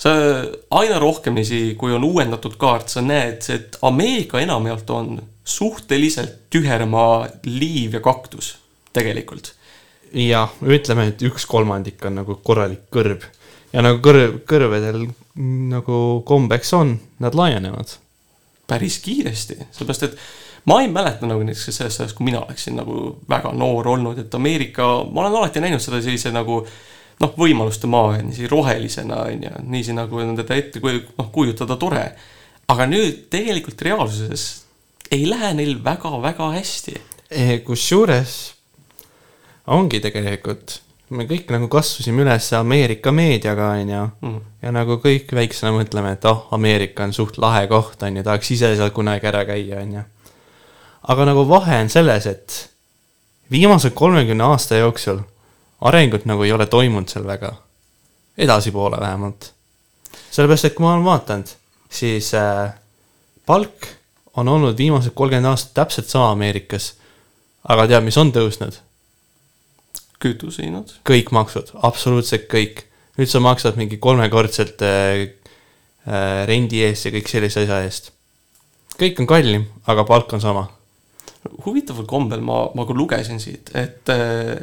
[0.00, 0.12] sa
[0.76, 7.94] aina rohkemisi, kui on uuendatud kaart, sa näed, et Ameerika enamjaolt on suhteliselt tühermaa liiv
[7.94, 8.56] ja kaktus
[8.96, 9.54] tegelikult.
[10.16, 13.24] jah, ütleme, et üks kolmandik on nagu korralik kõrb
[13.72, 15.02] ja nagu kõrv, kõrvedel
[15.70, 17.96] nagu kombeks on, nad laienevad.
[18.66, 20.18] Päris kiiresti, sellepärast et
[20.66, 24.34] ma ei mäleta nagu näiteks sellest ajast, kui mina oleksin nagu väga noor olnud, et
[24.34, 26.60] Ameerika, ma olen alati näinud seda sellise nagu
[27.22, 32.10] noh, võimaluste maa, niiviisi rohelisena on ju, niiviisi nagu teda ette kuju- noh, kujutada tore.
[32.68, 34.66] aga nüüd tegelikult reaalsuses
[35.14, 36.96] ei lähe neil väga-väga hästi.
[37.30, 38.32] Eh, kusjuures
[39.66, 40.80] ongi tegelikult,
[41.10, 44.02] me kõik nagu kasvasime üles Ameerika meediaga, onju.
[44.20, 44.38] Mhm.
[44.62, 48.74] ja nagu kõik väiksena mõtleme, et oh, Ameerika on suht lahe koht, onju, tahaks ise
[48.76, 50.02] seal kunagi ära käia, onju.
[51.02, 52.70] aga nagu vahe on selles, et
[53.50, 55.22] viimase kolmekümne aasta jooksul
[55.80, 57.54] arengut nagu ei ole toimunud seal väga.
[58.38, 59.52] edasipoole vähemalt.
[60.30, 61.52] sellepärast, et kui ma olen vaadanud,
[61.90, 62.74] siis äh,
[63.46, 63.86] palk
[64.36, 66.94] on olnud viimased kolmkümmend aastat täpselt sama Ameerikas.
[67.68, 68.80] aga tead, mis on tõusnud?
[70.22, 70.98] kütusehinnad.
[71.06, 72.84] kõik maksud, absoluutselt kõik.
[73.16, 75.32] nüüd sa maksad mingi kolmekordselt äh,
[76.04, 78.12] äh, rendi eest ja kõik sellise asja eest.
[78.96, 80.68] kõik on kallim, aga palk on sama.
[81.64, 84.56] huvitaval kombel ma, ma ka lugesin siit, et eh,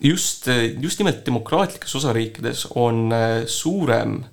[0.00, 0.48] just,
[0.80, 4.24] just nimelt demokraatlikes osariikides on eh, suurem,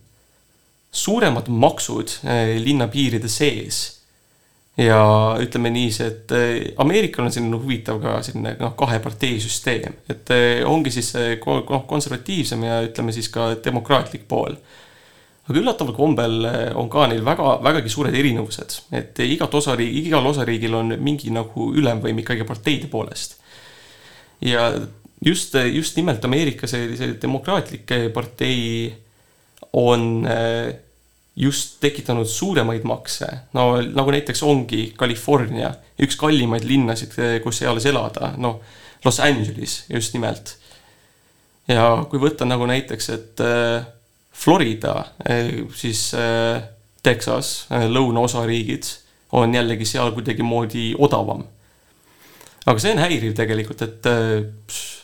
[0.94, 2.19] suuremad maksud
[2.61, 4.02] linna piiride sees.
[4.78, 5.02] Ja
[5.41, 10.94] ütleme niiviisi, et eh, Ameerikal on selline huvitav ka selline noh, kaheparteisüsteem, et eh, ongi
[10.95, 14.58] siis noh, konservatiivsem ja ütleme siis ka demokraatlik pool.
[15.44, 20.26] Aga üllataval kombel eh, on ka neil väga, vägagi suured erinevused, et igat osariigi, igal
[20.32, 23.38] osariigil on mingi nagu ülemvõim ikkagi parteide poolest.
[24.41, 24.72] ja
[25.24, 28.90] just, just nimelt Ameerika sellise demokraatlik partei
[29.74, 30.74] on eh,
[31.35, 33.27] just tekitanud suuremaid makse,
[33.57, 38.60] no nagu näiteks ongi California, üks kallimaid linnasid, kus eales elada, noh,
[39.03, 40.57] Los Angeles just nimelt.
[41.68, 43.85] ja kui võtta nagu näiteks, et äh,
[44.34, 44.93] Florida,
[45.76, 46.61] siis äh,
[47.03, 48.88] Texas, lõunaosariigid
[49.35, 51.43] on jällegi seal kuidagimoodi odavam.
[52.65, 55.03] aga see on häiriv tegelikult, et pss,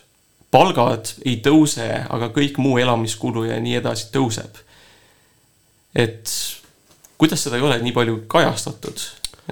[0.51, 4.63] palgad ei tõuse, aga kõik muu elamiskulu ja nii edasi tõuseb.
[5.95, 6.29] Et
[7.19, 9.01] kuidas seda ei ole nii palju kajastatud,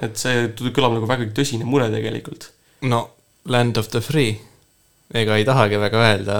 [0.02, 2.50] et see kõlab nagu väga tõsine mure tegelikult.
[2.88, 3.08] no
[3.48, 4.38] land of the free,
[5.14, 6.38] ega ei tahagi väga öelda.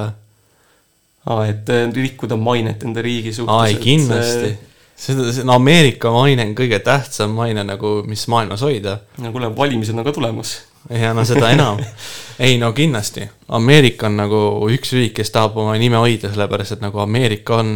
[1.29, 3.53] aa, et äh, rikkuda mainet enda riigi suhtes.
[3.55, 4.55] aa, ei kindlasti.
[4.97, 8.99] seda, see on Ameerika maine on kõige tähtsam maine nagu, mis maailmas hoida.
[9.19, 10.57] no kuule, valimised on ka tulemas.
[10.91, 11.83] ja no seda enam.
[12.49, 14.43] ei no kindlasti, Ameerika on nagu
[14.73, 17.75] üks riik, kes tahab oma nime hoida, sellepärast et nagu Ameerika on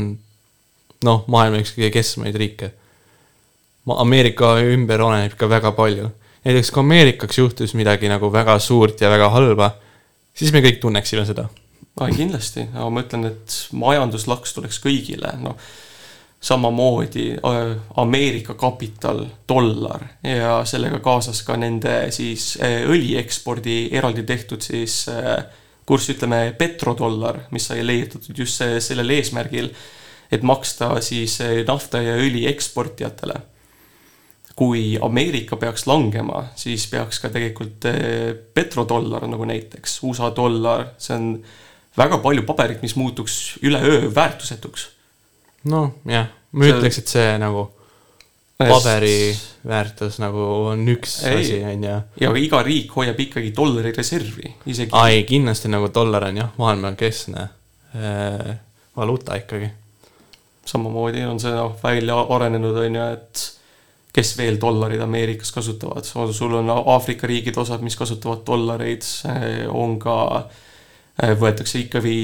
[1.07, 2.73] noh, maailma üks kõige keskmaid riike.
[3.93, 6.11] Ameerika ümber oleneb ka väga palju.
[6.45, 9.75] näiteks kui Ameerikaks juhtus midagi nagu väga suurt ja väga halba,
[10.35, 11.49] siis me kõik tunneksime seda.
[12.01, 15.57] ai, kindlasti, aga ma ütlen, et majanduslaks tuleks kõigile, noh
[16.43, 24.65] samamoodi äh, Ameerika kapital, dollar ja sellega kaasas ka nende siis äh, õliekspordi eraldi tehtud
[24.65, 25.45] siis äh,
[25.87, 29.71] kurss, ütleme petrodollar, mis sai leiutatud just sellel eesmärgil,
[30.33, 33.41] et maksta siis äh, nafta ja õli eksportijatele.
[34.57, 41.17] kui Ameerika peaks langema, siis peaks ka tegelikult äh, petrodollar nagu näiteks USA dollar, see
[41.17, 41.29] on
[41.97, 44.89] väga palju paberit, mis muutuks üleöö väärtusetuks
[45.73, 47.71] noh, jah, ma See- ütleks, et see nagu
[48.59, 49.33] paberi
[49.67, 50.43] väärtus nagu
[50.73, 51.99] on üks asi, on ju.
[52.21, 54.91] ja iga riik hoiab ikkagi dollari reservi, isegi.
[54.93, 57.49] ai, kindlasti nagu dollar on jah, maailma keskne
[57.97, 58.53] äh,
[58.97, 59.71] valuuta ikkagi.
[60.67, 63.45] Samamoodi on see noh, välja arenenud on ju, et
[64.13, 69.07] kes veel dollareid Ameerikas kasutavad, sul on Aafrika riigid osad, mis kasutavad dollareid,
[69.73, 70.19] on ka,
[71.41, 72.19] võetakse ikkagi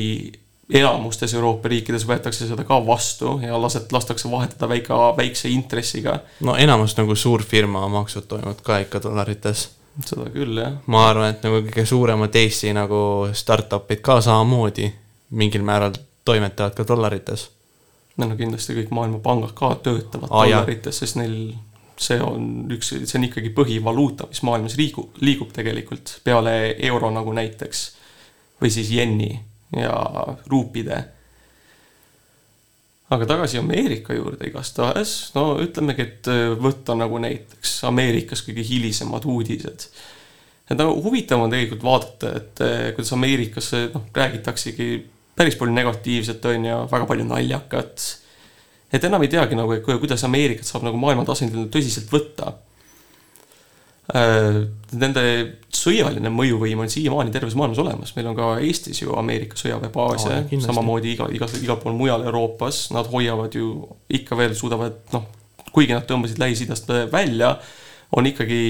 [0.74, 6.18] enamustes Euroopa riikides võetakse seda ka vastu ja laset-, lastakse vahetada väike, väikse intressiga.
[6.40, 9.68] no enamus nagu suurfirma maksud toimuvad ka ikka dollarites.
[10.04, 10.76] seda küll, jah.
[10.86, 13.00] ma arvan, et nagu kõige suuremad Eesti nagu
[13.32, 14.92] startup'id ka samamoodi
[15.30, 17.48] mingil määral toimetavad ka dollarites.
[18.18, 20.60] No kindlasti kõik maailmapangad ka töötavad jah.
[20.60, 21.38] dollarites, sest neil
[21.98, 26.54] see on üks, see on ikkagi põhivaluuta, mis maailmas liigub, liigub tegelikult peale
[26.88, 27.84] euro nagu näiteks
[28.62, 29.32] või siis jenni
[29.76, 29.94] ja
[30.46, 31.04] ruupide.
[33.10, 39.24] aga tagasi Ameerika juurde igastahes, no ütlemegi, et äh, võtta nagu näiteks Ameerikas kõige hilisemad
[39.24, 39.88] uudised.
[40.70, 44.90] et nagu huvitav on tegelikult vaadata, et äh, kuidas Ameerikas äh, noh, räägitaksegi
[45.38, 48.08] päris palju negatiivset, on ju, väga palju naljakat
[48.92, 52.54] et enam ei teagi nagu, kuidas Ameerikat saab nagu maailma tasandil tõsiselt võtta.
[54.08, 55.24] Nende
[55.74, 60.46] sõjaline mõjuvõim on siiamaani terves maailmas olemas, meil on ka Eestis ju Ameerika sõjaväebaase Aa,
[60.48, 60.70] kindlasti.
[60.70, 63.74] samamoodi iga, iga, igal pool mujal Euroopas, nad hoiavad ju
[64.16, 65.28] ikka veel, suudavad noh,
[65.74, 67.58] kuigi nad tõmbasid Lähis-Idast välja,
[68.16, 68.62] on ikkagi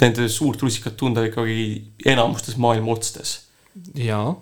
[0.00, 1.68] nende suurt rusikat tunda ikkagi
[2.10, 3.44] enamustes maailma otstes
[3.94, 4.32] jaa.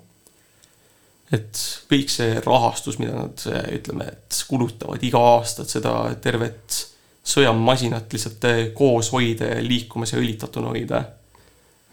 [1.32, 6.82] Et kõik see rahastus, mida nad ütleme, et kulutavad iga aastat seda tervet
[7.22, 11.04] sõjamasinat lihtsalt eh, koos hoida ja liikumas ja õlitatuna hoida.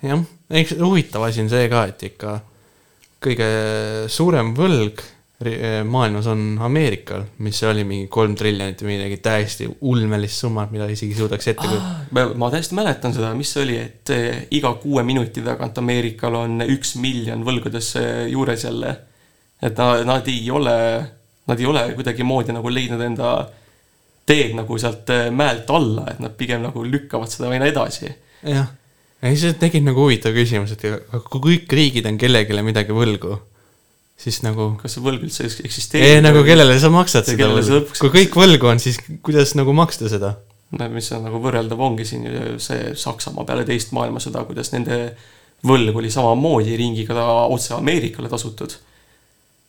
[0.01, 2.39] jah, eks huvitav asi on see ka, et ikka
[3.21, 3.49] kõige
[4.09, 5.03] suurem võlg
[5.45, 10.87] ri- maailmas on Ameerikal, mis oli mingi kolm triljonit või midagi täiesti ulmelist summat, mida
[10.89, 12.07] isegi suudaks ette kujutada.
[12.15, 16.41] ma, ma täiesti mäletan seda, mis see oli, et eh, iga kuue minuti tagant Ameerikal
[16.41, 18.97] on üks miljon võlgades eh, juures jälle.
[19.61, 20.75] Et nad, nad ei ole,
[21.49, 23.33] nad ei ole kuidagimoodi nagu leidnud enda
[24.29, 28.07] teed nagu sealt eh, mäelt alla, et nad pigem nagu lükkavad seda aina edasi
[28.45, 28.69] jah,
[29.25, 30.85] ei see tekib nagu huvitav küsimus, et
[31.29, 33.39] kui kõik riigid on kellelegi midagi võlgu,
[34.19, 36.21] siis nagu kas see võlg üldse eks- ei eksisteerib?
[36.23, 40.11] nagu kellele sa maksad Ja seda võlgu, kui kõik võlgu on, siis kuidas nagu maksta
[40.11, 40.35] seda?
[40.77, 42.27] no mis on nagu võrreldav, ongi siin
[42.61, 44.99] see Saksamaa peale teist maailmasõda, kuidas nende
[45.65, 48.75] võlg oli samamoodi ringiga otse Ameerikale tasutud.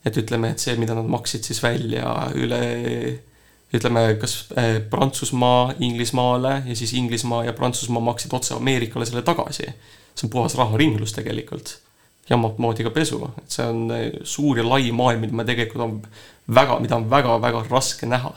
[0.04, 2.60] Et ütleme, et see, mida nad maksid siis välja üle
[3.76, 9.68] ütleme, kas eh, Prantsusmaa Inglismaale ja siis Inglismaa ja Prantsusmaa maksid otse Ameerikale selle tagasi.
[10.14, 11.78] see on puhas raharinglus tegelikult.
[12.30, 15.84] jamat moodi ka pesu, et see on eh, suur ja lai maailm, mida me tegelikult
[15.84, 16.00] on
[16.54, 18.34] väga, mida on väga-väga raske näha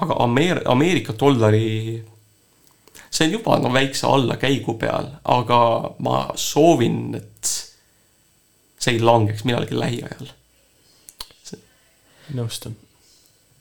[0.00, 2.02] aga Ameer-, Ameerika dollari,
[3.10, 5.60] see on juba no väikse allakäigu peal, aga
[6.04, 7.52] ma soovin, et
[8.84, 10.32] see ei langeks millalgi lähiajal.
[12.34, 12.76] nõustun.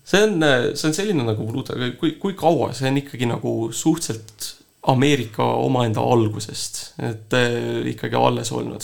[0.04, 0.44] see on,
[0.76, 6.02] see on selline nagu valuuta, kui, kui kaua see on ikkagi nagu suhteliselt Ameerika omaenda
[6.02, 8.84] algusest, et eh, ikkagi alles olnud.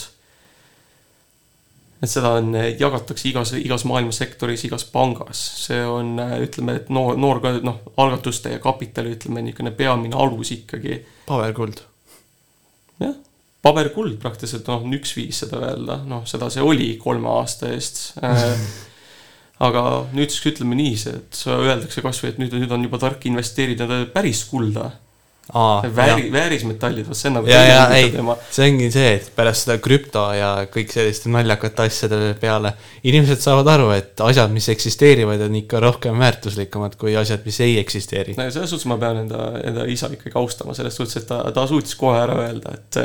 [1.99, 7.18] et seda on, jagatakse igas, igas maailma sektoris, igas pangas, see on, ütleme, et noor,
[7.20, 11.02] noor, noh, algatuste ja kapitali, ütleme niisugune peamine alus ikkagi.
[11.28, 11.84] paberkuld.
[13.03, 13.20] jah,
[13.64, 18.14] paberkuld praktiliselt, noh, on üks viis seda öelda, noh, seda see oli kolme aasta eest
[19.60, 19.84] aga
[20.15, 23.88] nüüd siis ütleme nii, see, et öeldakse kasvõi, et nüüd, nüüd on juba tark investeerida
[24.14, 24.91] päris kulda.
[25.49, 28.11] vääri, väärismetallid, vot see on nagu ja, ja ei
[28.53, 33.72] see ongi see, et pärast seda krüpto ja kõik selliste naljakate asjade peale inimesed saavad
[33.73, 38.38] aru, et asjad, mis eksisteerivad, on ikka rohkem väärtuslikumad kui asjad, mis ei eksisteeri.
[38.38, 41.41] no ja selles suhtes ma pean enda, enda isa ikkagi austama selles suhtes, et ta,
[41.52, 43.03] ta suutis kohe ära öelda, et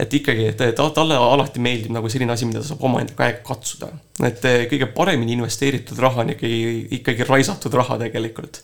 [0.00, 3.42] et ikkagi, et ta, talle alati meeldib nagu selline asi, mida ta saab omaenda käega
[3.46, 3.90] katsuda.
[4.26, 6.60] et kõige paremini investeeritud raha on ikkagi,
[7.00, 8.62] ikkagi raisatud raha tegelikult.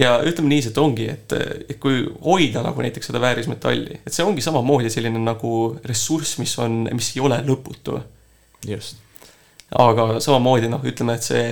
[0.00, 1.36] ja ütleme niiviisi, et ongi, et,
[1.70, 6.56] et kui hoida nagu näiteks seda väärismetalli, et see ongi samamoodi selline nagu ressurss, mis
[6.62, 8.00] on, mis ei ole lõputu.
[8.66, 9.02] just.
[9.86, 11.50] aga samamoodi noh, ütleme, et see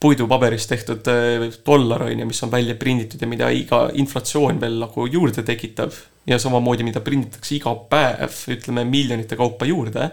[0.00, 4.78] puidupaberist tehtud eh, dollar on ju, mis on välja prinditud ja mida iga inflatsioon veel
[4.82, 5.94] nagu juurde tekitab
[6.28, 10.10] ja samamoodi, mida prinditakse iga päev, ütleme miljonite kaupa juurde.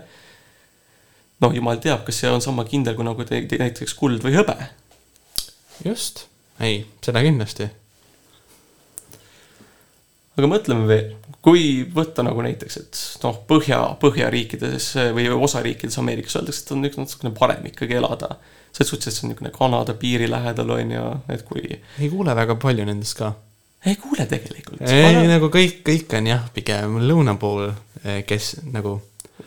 [1.44, 4.38] noh, jumal teab, kas see on sama kindel kui nagu te, te, näiteks kuld või
[4.38, 4.56] hõbe.
[5.86, 6.26] just,
[6.60, 7.68] ei, seda kindlasti.
[10.40, 11.12] aga mõtleme veel,
[11.46, 16.98] kui võtta nagu näiteks, et noh, põhja, põhjariikides või osariikides Ameerikas öeldakse, et on üks
[16.98, 18.38] natukene parem ikkagi elada.
[18.76, 22.36] Selles suhtes, et see on niisugune Kanada piiri lähedal on ju, et kui ei kuule
[22.36, 23.32] väga palju nendest ka.
[23.86, 24.82] ei kuule tegelikult.
[24.90, 27.70] ei, nagu kõik, kõik on jah, pigem lõuna pool,
[28.28, 28.98] kes nagu.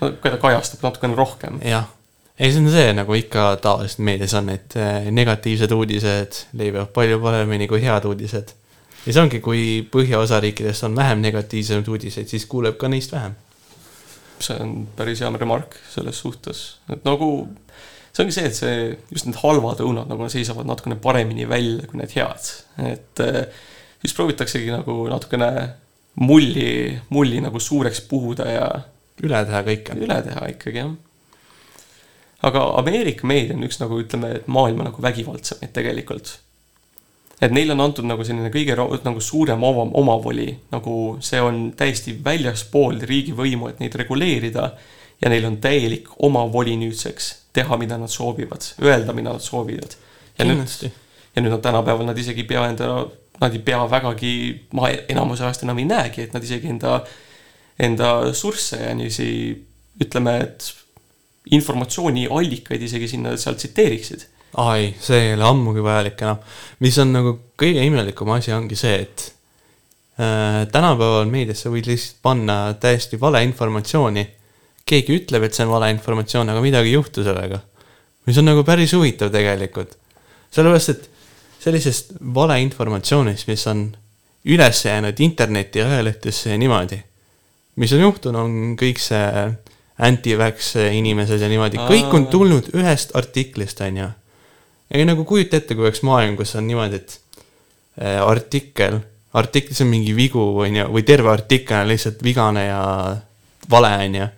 [0.00, 1.60] keda kajastab natukene rohkem.
[1.64, 1.90] jah,
[2.38, 7.20] ei, see on see nagu ikka tavaliselt meedias on, et eh, negatiivsed uudised levivad palju
[7.20, 8.56] paremini kui head uudised.
[9.04, 13.36] ja see ongi, kui põhjaosa riikidest on vähem negatiivsemaid uudiseid, siis kuuleb ka neist vähem.
[14.40, 17.48] see on päris hea remark selles suhtes, et nagu
[18.12, 18.78] see ongi see, et see,
[19.12, 22.48] just need halvad õunad nagu seisavad natukene paremini välja kui need head,
[22.90, 23.42] et eh,
[24.02, 25.50] siis proovitaksegi nagu natukene
[26.20, 28.66] mulli, mulli nagu suureks puhuda ja
[29.22, 29.96] üle teha kõike.
[29.98, 30.90] üle teha ikkagi jah.
[32.48, 36.38] aga Ameerika meedia on üks nagu ütleme, et maailma nagu vägivaldsemaid tegelikult.
[37.40, 42.16] et neile on antud nagu selline kõige nagu suurem oma, omavoli, nagu see on täiesti
[42.24, 44.72] väljaspool riigivõimu, et neid reguleerida
[45.22, 49.98] ja neil on täielik omavoli nüüdseks teha, mida nad soovivad, öelda, mida nad soovivad.
[50.38, 50.92] ja nüüd Kindlasti.,
[51.34, 52.90] ja nüüd nad tänapäeval nad isegi ei pea enda,
[53.40, 54.34] nad ei pea vägagi,
[54.74, 56.98] ma enamuse ajast enam ei näegi, et nad isegi enda,
[57.78, 59.30] enda sursse ja niiviisi
[60.02, 60.72] ütleme, et
[61.54, 64.26] informatsiooniallikaid isegi sinna seal tsiteeriksid.
[64.58, 66.40] aa ei, see ei ole ammugi vajalik enam.
[66.84, 69.24] mis on nagu kõige imelikum asi, ongi see, et
[70.20, 74.26] äh, tänapäeval meediasse võid lihtsalt panna täiesti valeinformatsiooni.
[74.88, 77.60] Keegi ütleb, et see on valeinformatsioon, aga midagi ei juhtu sellega.
[78.28, 79.96] mis on nagu päris huvitav tegelikult.
[80.50, 81.10] sellepärast, et
[81.62, 83.88] sellisest valeinformatsioonist, mis on
[84.48, 87.02] üles jäänud interneti ja ajalehtesse ja niimoodi,
[87.76, 89.24] mis on juhtunud, on kõik see
[89.98, 94.08] anti-vax inimesed ja niimoodi, kõik on tulnud ühest artiklist, on ju.
[94.94, 97.18] ja nagu kujuta ette, kui oleks maailm, kus on niimoodi, et
[98.00, 99.00] äh, artikkel,
[99.34, 102.82] artiklis on mingi vigu, on ju, või terve artikkel on lihtsalt vigane ja
[103.70, 104.28] vale, on ju,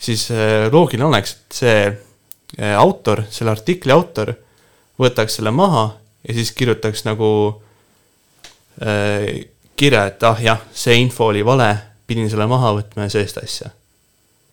[0.00, 4.32] siis äh, loogiline oleks, et see äh, autor, selle artikli autor
[5.00, 5.90] võtaks selle maha
[6.28, 7.30] ja siis kirjutaks nagu
[8.82, 9.44] äh,
[9.80, 11.70] kirja, et ah jah, see info oli vale,
[12.08, 13.70] pidin selle maha võtma ja sellist asja.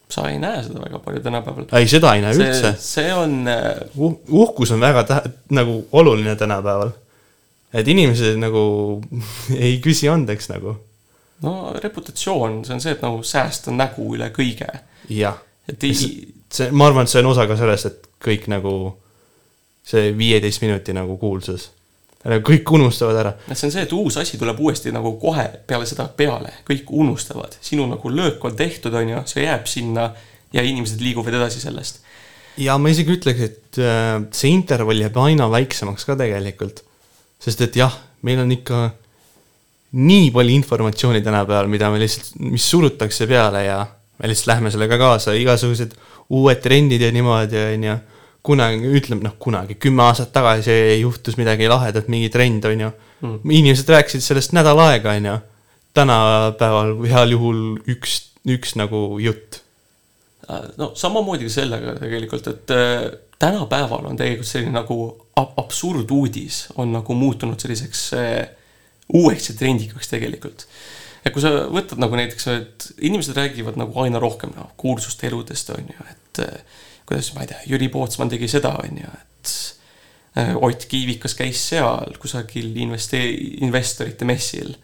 [0.08, 1.68] sa ei näe seda väga palju tänapäeval.
[1.76, 4.16] ei, seda ei näe see üldse., see on äh, uh,.
[4.46, 6.94] uhkus on väga tä-, nagu oluline tänapäeval.
[7.74, 8.64] et inimesed nagu
[9.68, 10.78] ei küsi andeks nagu.
[11.46, 14.70] No reputatsioon, see on see, et nagu säästa nägu üle kõige.
[15.14, 15.38] jah.
[15.70, 18.74] et see, ma arvan, et see on osa ka sellest, et kõik nagu
[19.88, 21.70] see viieteist minuti nagu kuulsus,
[22.26, 23.36] kõik unustavad ära.
[23.54, 27.56] see on see, et uus asi tuleb uuesti nagu kohe peale seda peale, kõik unustavad,
[27.62, 30.12] sinu nagu löök on tehtud, on ju, see jääb sinna
[30.54, 32.02] ja inimesed liiguvad edasi sellest.
[32.58, 36.84] ja ma isegi ütleks, et äh, see intervall jääb aina väiksemaks ka tegelikult.
[37.40, 37.94] sest et jah,
[38.26, 38.90] meil on ikka
[39.92, 43.86] nii palju informatsiooni tänapäeval, mida me lihtsalt, mis surutakse peale ja
[44.20, 45.94] me lihtsalt lähme sellega kaasa, igasugused
[46.30, 47.98] uued trendid ja niimoodi, on ju.
[48.48, 52.92] kunagi, ütleme noh, kunagi kümme aastat tagasi juhtus midagi lahedat, mingi trend, on ju
[53.22, 53.40] Mm.
[53.50, 55.38] inimesed rääkisid sellest nädal aega, on ju.
[55.94, 59.64] tänapäeval heal juhul üks, üks nagu jutt
[60.78, 63.08] no samamoodi sellega tegelikult, et äh,
[63.40, 64.98] tänapäeval on tegelikult selline nagu
[65.36, 68.48] ab- absurduudis on nagu muutunud selliseks äh,
[69.14, 70.68] uueks ja trendikaks tegelikult.
[71.26, 75.74] et kui sa võtad nagu näiteks, et inimesed räägivad nagu aina rohkem noh, kuulsuste eludest
[75.76, 79.54] on ju, et äh, kuidas ma ei tea, Jüri Pootsman tegi seda, on ju, et
[80.40, 84.76] äh, Ott Kiivikas käis seal kusagil investee-, investorite messil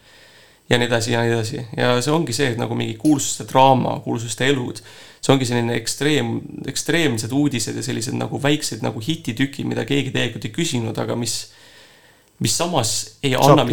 [0.69, 3.97] ja nii edasi ja nii edasi ja see ongi see, et nagu mingi kuulsuste draama,
[4.05, 4.79] kuulsuste elud,
[5.23, 6.37] see ongi selline ekstreem,
[6.71, 11.37] ekstreemsed uudised ja sellised nagu väiksed nagu hititükid, mida keegi tegelikult ei küsinud, aga mis,
[12.43, 13.67] mis samas ei Saab anna.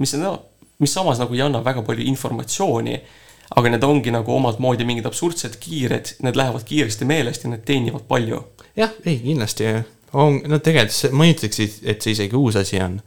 [0.00, 0.32] Mis no,,
[0.80, 2.96] mis samas nagu ei anna väga palju informatsiooni,
[3.56, 7.64] aga need ongi nagu omat moodi mingid absurdsed kiired, need lähevad kiiresti meelest ja need
[7.68, 8.42] teenivad palju.
[8.76, 9.66] jah, ei kindlasti
[10.12, 13.00] on, no tegelikult ma ütleks, et see isegi uus asi on.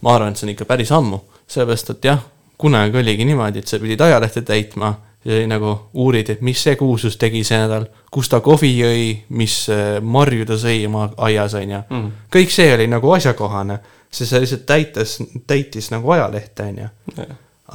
[0.00, 2.20] ma arvan, et see on ikka päris ammu, sellepärast et jah,
[2.60, 4.94] kunagi oligi niimoodi, et sa pidid ajalehte täitma
[5.24, 9.02] ja nagu uurid, et mis see kuulsus tegi see nädal, kus ta kohvi jõi,
[9.36, 12.06] mis äh, marju ta sõi oma aias, on ju Mhm.
[12.32, 13.78] kõik see oli nagu asjakohane,
[14.10, 17.26] sest see lihtsalt täitas, täitis nagu ajalehte, on ju.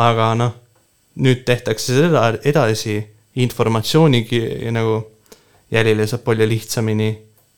[0.06, 0.56] aga noh,
[1.24, 2.98] nüüd tehtakse seda edasi
[3.40, 4.26] informatsiooni
[4.76, 4.98] nagu
[5.72, 7.10] jälile saab palju lihtsamini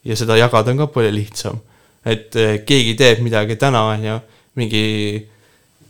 [0.04, 1.58] ja seda jagada on ka palju lihtsam.
[2.06, 4.18] et eh, keegi teeb midagi täna, on ju,
[4.56, 5.26] mingi,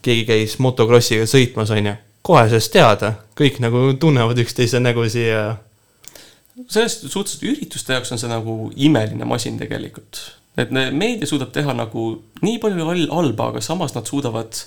[0.03, 1.95] keegi käis motokrossiga sõitmas, on ju,
[2.27, 5.43] kohe saaks teada, kõik nagu tunnevad üksteise nägusid ja
[6.67, 10.19] selles suhtes, et ürituste jaoks on see nagu imeline masin tegelikult.
[10.59, 12.09] Et meedia suudab teha nagu
[12.43, 14.59] nii palju hal- halba, aga samas nad suudavad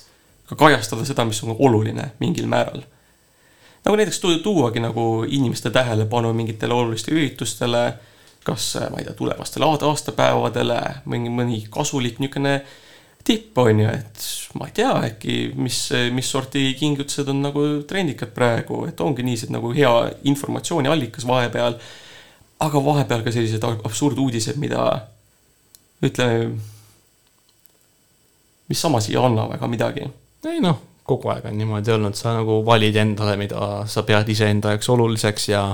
[0.48, 2.82] ka kajastada seda, mis on oluline mingil määral.
[3.84, 7.92] nagu näiteks tu- tuuagi nagu inimeste tähelepanu mingitele olulistele üritustele,
[8.44, 12.62] kas ma ei tea, tulevastele aasta- aastapäevadele, mingi mõni kasulik niisugune
[13.24, 14.24] tipp on ju, et
[14.58, 19.52] ma ei tea, äkki mis, mis sorti kingitused on nagu trendikad praegu, et ongi niisugused
[19.54, 19.92] nagu hea
[20.24, 21.74] informatsiooniallikas vahepeal.
[22.62, 25.08] aga vahepeal ka sellised ab- absurduudised, mida
[26.02, 26.50] ütleme,
[28.68, 30.08] mis samas ei anna väga midagi.
[30.48, 34.74] ei noh, kogu aeg on niimoodi olnud, sa nagu valid endale, mida sa pead iseenda
[34.74, 35.64] jaoks oluliseks ja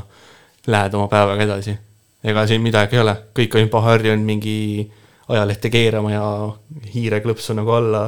[0.66, 1.78] lähed oma päevaga edasi.
[2.24, 4.56] ega siin midagi ei ole, kõik on juba harjunud mingi
[5.28, 6.24] ajalehte keerama ja
[6.94, 8.02] hiireklõpsu nagu alla.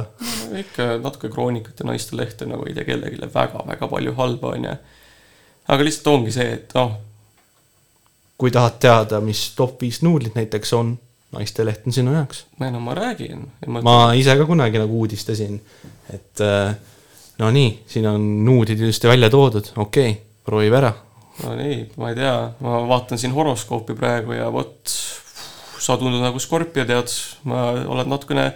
[0.57, 4.75] ikka natuke kroonikat ja naiste lehte nagu ei tee kellelegi väga-väga palju halba, onju.
[5.67, 6.97] aga lihtsalt ongi see, et noh,
[8.37, 10.95] kui tahad teada, mis top viis nuudlit näiteks on,
[11.31, 12.45] naisteleht on sinu jaoks.
[12.59, 13.45] no ma räägin.
[13.81, 15.61] ma ise ka kunagi nagu uudistasin,
[16.13, 16.75] et äh,
[17.39, 20.91] no nii, siin on nuudid ilusti välja toodud, okei okay,, proovib ära.
[21.43, 22.35] no nii, ma ei tea,
[22.65, 24.93] ma vaatan siin horoskoopi praegu ja vot,
[25.79, 27.15] sa tundud nagu Skorpio, tead,
[27.49, 28.51] ma olen natukene,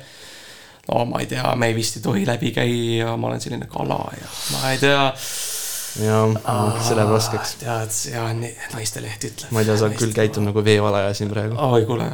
[0.92, 4.32] no ma ei tea, me vist ei tohi läbi käia, ma olen selline kala ja
[4.52, 5.10] ma ei tea.
[6.04, 6.38] jah,
[6.84, 7.58] see läheb raskeks.
[7.64, 8.28] tead, ja
[8.76, 9.56] naisteleht ütleb.
[9.56, 11.56] ma ei tea, sa küll käitud nagu veevalaja siin praegu.
[11.56, 12.12] oi, kuule,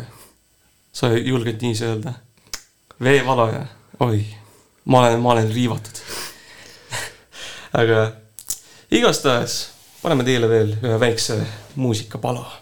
[0.92, 2.14] sa julged niiviisi öelda?
[3.02, 3.66] veevalaja,
[4.00, 4.26] oi,
[4.86, 6.02] ma olen, ma olen riivatud.
[7.82, 8.12] aga
[8.92, 9.62] igastahes
[10.02, 11.40] paneme teile veel ühe väikse
[11.76, 12.61] muusikapala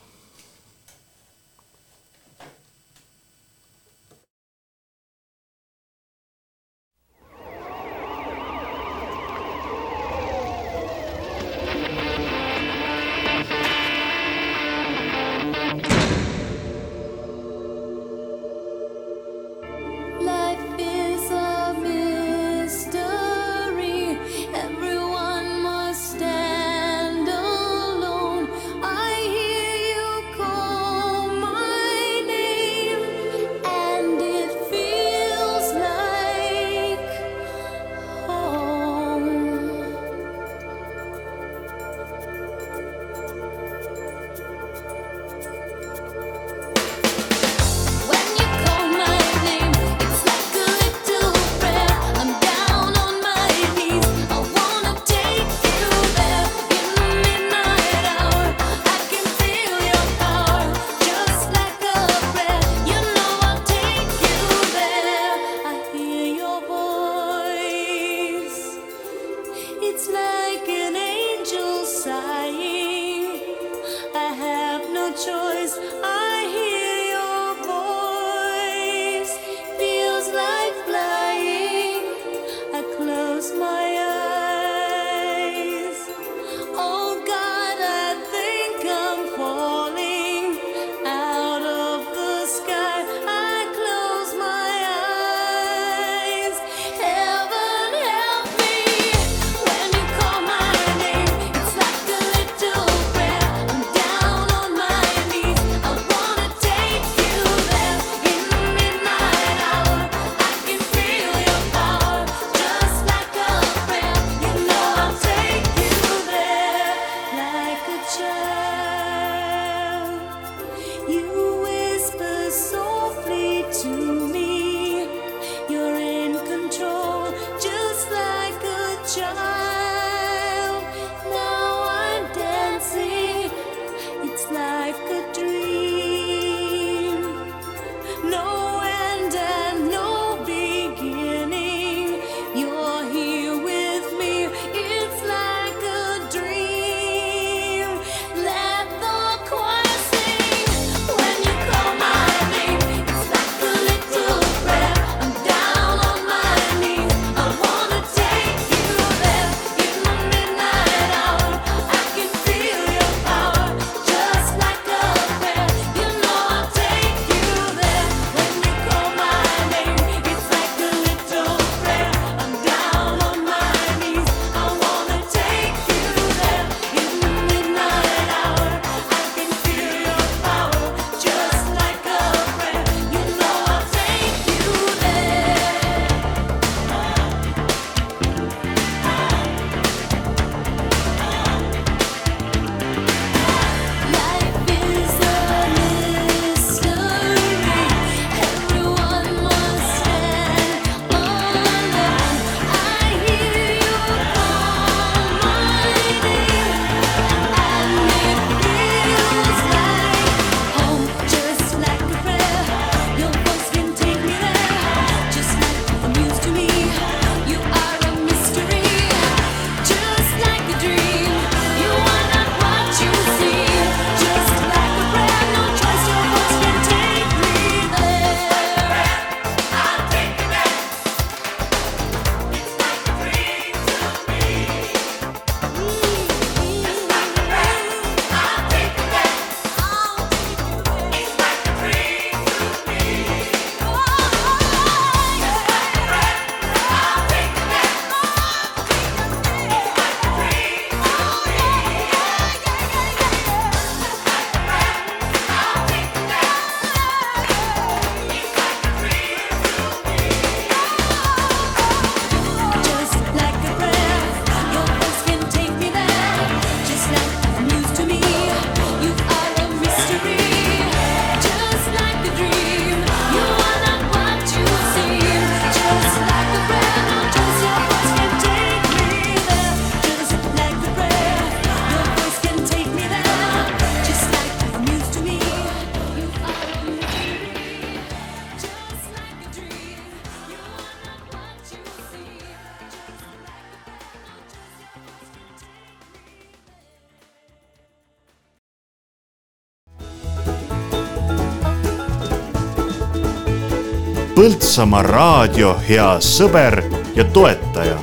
[304.79, 306.77] Põltsamaa raadio hea sõber
[307.11, 307.97] ja toetaja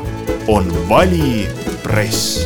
[0.52, 1.46] on Vali
[1.80, 2.45] Press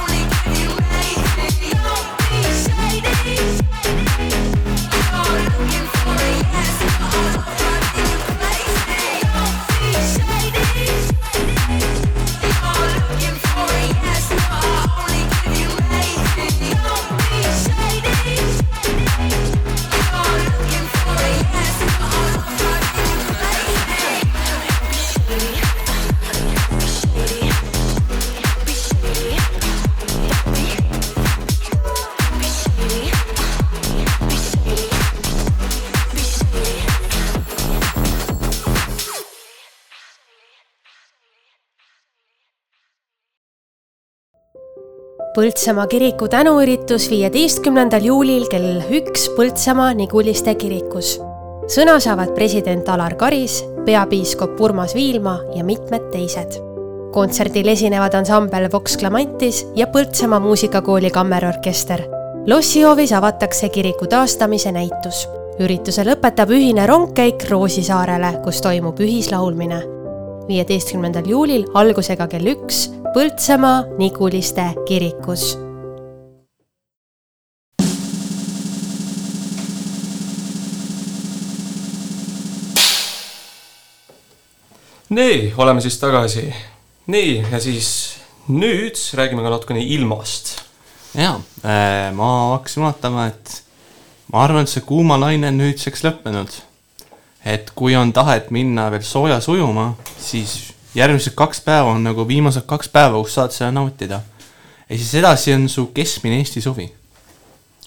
[45.41, 51.15] Põltsamaa kiriku tänuüritus viieteistkümnendal juulil kell üks Põltsamaa Niguliste kirikus.
[51.65, 53.55] sõna saavad president Alar Karis,
[53.87, 56.59] peapiiskop Urmas Viilma ja mitmed teised.
[57.11, 62.03] kontserdil esinevad ansambel Vox Clamantis ja Põltsamaa muusikakooli kammerorkester.
[62.47, 65.27] lossihoovis avatakse kiriku taastamise näitus.
[65.59, 69.81] ürituse lõpetab ühine rongkäik Roosisaarele, kus toimub ühislaulmine
[70.47, 75.57] viieteistkümnendal juulil algusega kell üks Põltsamaa Niguliste kirikus.
[85.09, 86.53] nii, oleme siis tagasi.
[87.07, 88.15] nii, ja siis
[88.47, 90.61] nüüd räägime ka natukene ilmast.
[91.13, 91.35] jaa,
[92.15, 93.63] ma hakkasin vaatama, et
[94.31, 96.61] ma arvan, et see kuumalaine on nüüdseks lõppenud.
[97.43, 102.67] et kui on tahet minna veel soojas ujuma, siis järgmised kaks päeva on nagu viimased
[102.67, 104.21] kaks päeva, kus saad seda nautida.
[104.89, 106.91] ja siis edasi on su keskmine Eesti suvi.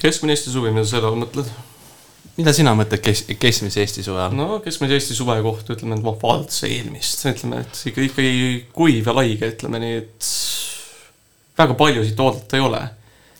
[0.00, 1.50] keskmine Eesti suvi, mida sa selle all mõtled?
[2.36, 4.34] mida sina mõtled kes-, keskmise Eesti suve all?
[4.36, 8.44] no keskmise Eesti suve kohta ütleme, et noh, valdse eelmist, ütleme, et ikka ikkagi
[8.74, 10.32] kuiv ja laige, ütleme nii, et
[11.58, 12.82] väga palju siit oodata ei ole.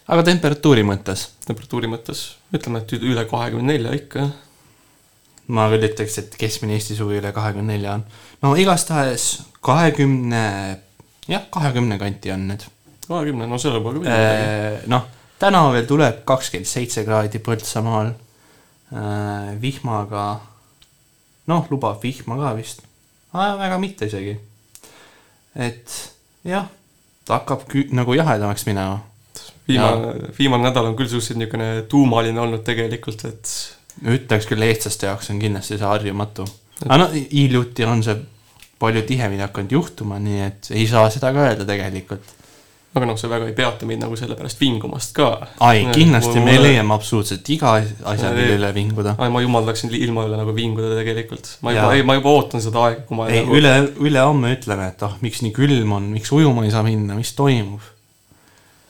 [0.07, 1.29] aga temperatuuri mõttes?
[1.49, 2.25] temperatuuri mõttes
[2.55, 4.29] ütleme, et üle kahekümne nelja ikka.
[5.55, 8.05] ma küll ütleks, et keskmine Eesti suvi üle kahekümne nelja on.
[8.45, 10.45] No igastahes kahekümne,
[11.29, 12.67] jah, kahekümne kanti on need.
[13.09, 14.89] kahekümne, no selle pole ka midagi.
[14.93, 15.07] noh,
[15.41, 18.13] täna veel tuleb kakskümmend seitse kraadi Põltsamaal.
[19.61, 20.25] vihmaga,
[21.51, 22.85] noh, lubab vihma ka vist,
[23.33, 24.37] väga mitte isegi.
[25.57, 25.97] et
[26.45, 26.69] jah,
[27.25, 29.01] ta hakkab kü- nagu jahedamaks minema.
[29.69, 33.55] viimane, viimane nädal on küll suhteliselt niisugune tuumaline olnud tegelikult, et
[34.05, 36.45] ütleks küll, eestlaste jaoks on kindlasti see harjumatu.
[36.85, 38.21] aga no hiljuti on see
[38.85, 42.33] palju tihemini hakanud juhtuma, nii et ei saa seda ka öelda tegelikult.
[42.95, 45.31] aga noh, see väga ei peata mind nagu selle pärast vingumast ka.
[45.67, 49.17] ai, kindlasti me leiame absoluutselt iga asja, mille üle vinguda.
[49.19, 51.57] ai, ma jumaldaksin li- ilma üle nagu vinguda tegelikult.
[51.67, 53.59] ma juba ei, ma juba ootan seda aega, kui ma ei, nagu...
[53.59, 53.75] üle,
[54.11, 57.91] ülehomme ütleme, et ah, miks nii külm on, miks ujuma ei saa minna, mis toimub?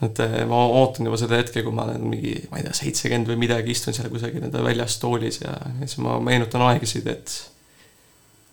[0.04, 3.30] et eh, ma ootan juba seda hetke, kui ma olen mingi, ma ei tea, seitsekümmend
[3.30, 7.34] või midagi, istun seal kusagil enda väljas toolis ja ja siis ma meenutan aegasid, et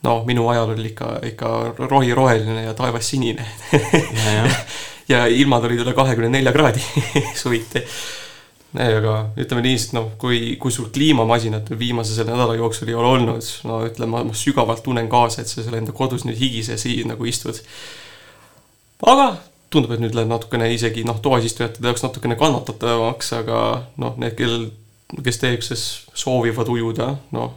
[0.03, 1.51] no minu ajal oli ikka, ikka
[1.89, 3.45] rohi roheline ja taevas sinine.
[5.11, 6.81] ja ilmad olid üle kahekümne nelja kraadi
[7.41, 7.83] suviti.
[8.71, 13.09] aga ütleme nii, et noh, kui, kui sul kliimamasinat viimase selle nädala jooksul ei ole
[13.17, 17.11] olnud, no ütleme, ma, sügavalt tunnen kaasa, et sa seal enda kodus nüüd higise siin
[17.11, 17.59] nagu istud.
[19.05, 19.33] aga
[19.71, 23.59] tundub, et nüüd läheb natukene isegi noh, toasistujate jaoks natukene kannatatavamaks, aga
[23.99, 24.69] noh, need, kellel,
[25.23, 25.83] kes teekses
[26.15, 27.53] soovivad ujuda, noh,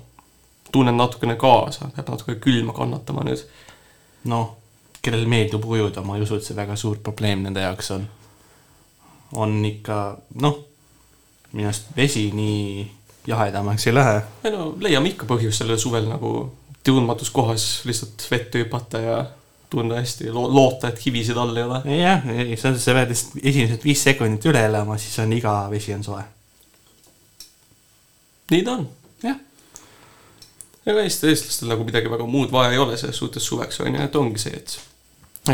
[0.75, 3.47] tunnen natukene kaasa, peab natuke külma kannatama nüüd.
[4.31, 4.57] noh,
[5.05, 8.07] kellel meeldib ujuda, ma ei usu, et see väga suur probleem nende jaoks on.
[9.45, 10.01] on ikka,
[10.43, 10.59] noh,
[11.53, 12.91] minu arust vesi nii
[13.27, 14.21] jahedamaks ei lähe.
[14.45, 16.35] ei no leiame ikka põhjust sellel suvel nagu
[16.85, 19.19] tundmatus kohas lihtsalt vette hüpata ja
[19.71, 21.81] tunda hästi, loota, et kivisid all ei ole.
[21.99, 25.95] jah, ei, sa, sa pead lihtsalt esimesed viis sekundit üle elama, siis on iga vesi
[25.97, 26.23] on soe.
[28.53, 28.87] nii ta on.
[30.87, 34.03] Ega Eesti eestlastel nagu midagi väga muud vaja ei ole selles suhtes suveks on ju,
[34.05, 34.77] et ongi see, et,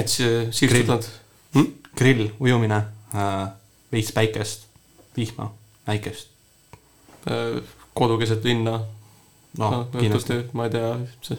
[0.00, 1.10] et see siirdud nad
[1.54, 1.68] hm?.
[1.98, 2.80] grill, ujumine
[3.14, 3.44] äh,,
[3.92, 4.66] veits päikest,
[5.16, 5.50] vihma,
[5.86, 6.32] päikest.
[7.30, 7.60] äh,
[7.94, 8.80] kodu keset linna.
[9.58, 10.36] No, kindlasti.
[10.54, 10.90] ma ei tea,
[11.26, 11.38] see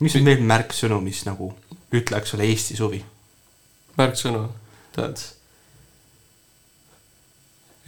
[0.00, 1.50] mis on veel märksõnu, mis nagu
[1.94, 3.00] ütleks sulle Eesti suvi?
[3.98, 4.44] märksõnu,
[4.94, 5.22] tead.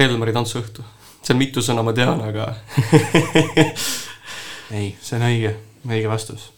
[0.01, 0.83] Elmari tantsuõhtu,
[1.23, 2.49] seal mitu sõna ma tean, aga
[4.73, 5.55] ei, see on õige,
[5.89, 6.51] õige vastus.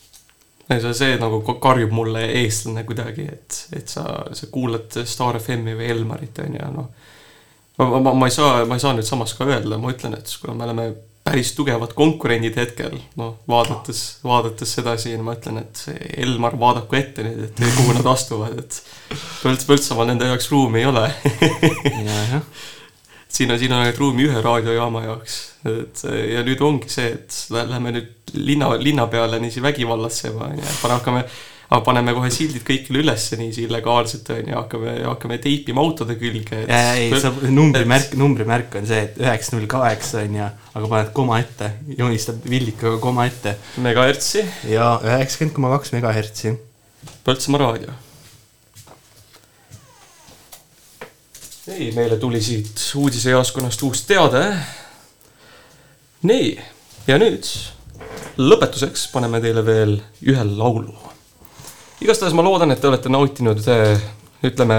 [0.69, 5.77] see, see nagu ka- karjub mulle eestlane kuidagi, et, et sa, sa kuulad Star FM-i
[5.79, 6.91] või Elmarit, on ju, noh.
[7.79, 10.37] ma, ma, ma ei saa, ma ei saa nüüd samas ka öelda, ma ütlen, et
[10.41, 15.85] kuna me oleme päris tugevad konkurendid hetkel, noh, vaadates, vaadates seda siin, ma ütlen, et
[16.19, 18.81] Elmar vaadaku ette nüüd, et kuhu nad astuvad, et
[19.43, 21.05] Põlts, Põltsamaal nende jaoks ruumi ei ole.
[23.33, 25.39] Siin on, siin on ainult ruumi ühe raadiojaama jaoks,
[25.69, 26.03] et
[26.35, 30.75] ja nüüd ongi see, et lä- lähme nüüd linna, linna peale niiviisi vägivallatsema, on ju,
[30.93, 31.25] hakkame,
[31.87, 36.63] paneme kohe sildid kõikjale ülesse niiviisi illegaalselt, on ju, hakkame, hakkame teipima autode külge.
[36.69, 41.41] ei, see numbrimärk, numbrimärk on see, et üheksa null kaheksa on ju, aga paned koma
[41.41, 43.57] ette, joonistad villikaga koma ette.
[43.81, 44.45] megahertsi.
[44.69, 46.57] ja üheksakümmend koma kaks megahertsi.
[47.25, 47.97] Põltsamaa raadio.
[51.69, 54.57] ei, meile tuli siit uudisejaoskonnast uus teade.
[56.23, 56.49] nii,
[57.07, 57.47] ja nüüd
[58.39, 60.95] lõpetuseks paneme teile veel ühe laulu.
[62.01, 63.63] igastahes ma loodan, et te olete nautinud,
[64.43, 64.79] ütleme,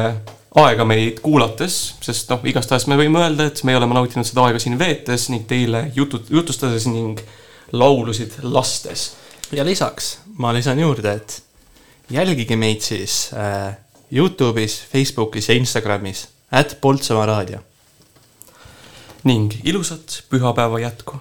[0.60, 4.60] aega meid kuulates, sest noh, igastahes me võime öelda, et me oleme nautinud seda aega
[4.60, 7.24] siin veetes ning teile jutu, jutustades ning
[7.72, 9.14] laulusid lastes.
[9.52, 11.42] ja lisaks ma lisan juurde, et
[12.12, 13.78] jälgige meid siis äh,
[14.12, 17.60] Youtube'is, Facebookis ja Instagramis, at Poltsamaa raadio.
[19.24, 21.20] ning ilusat pühapäeva jätku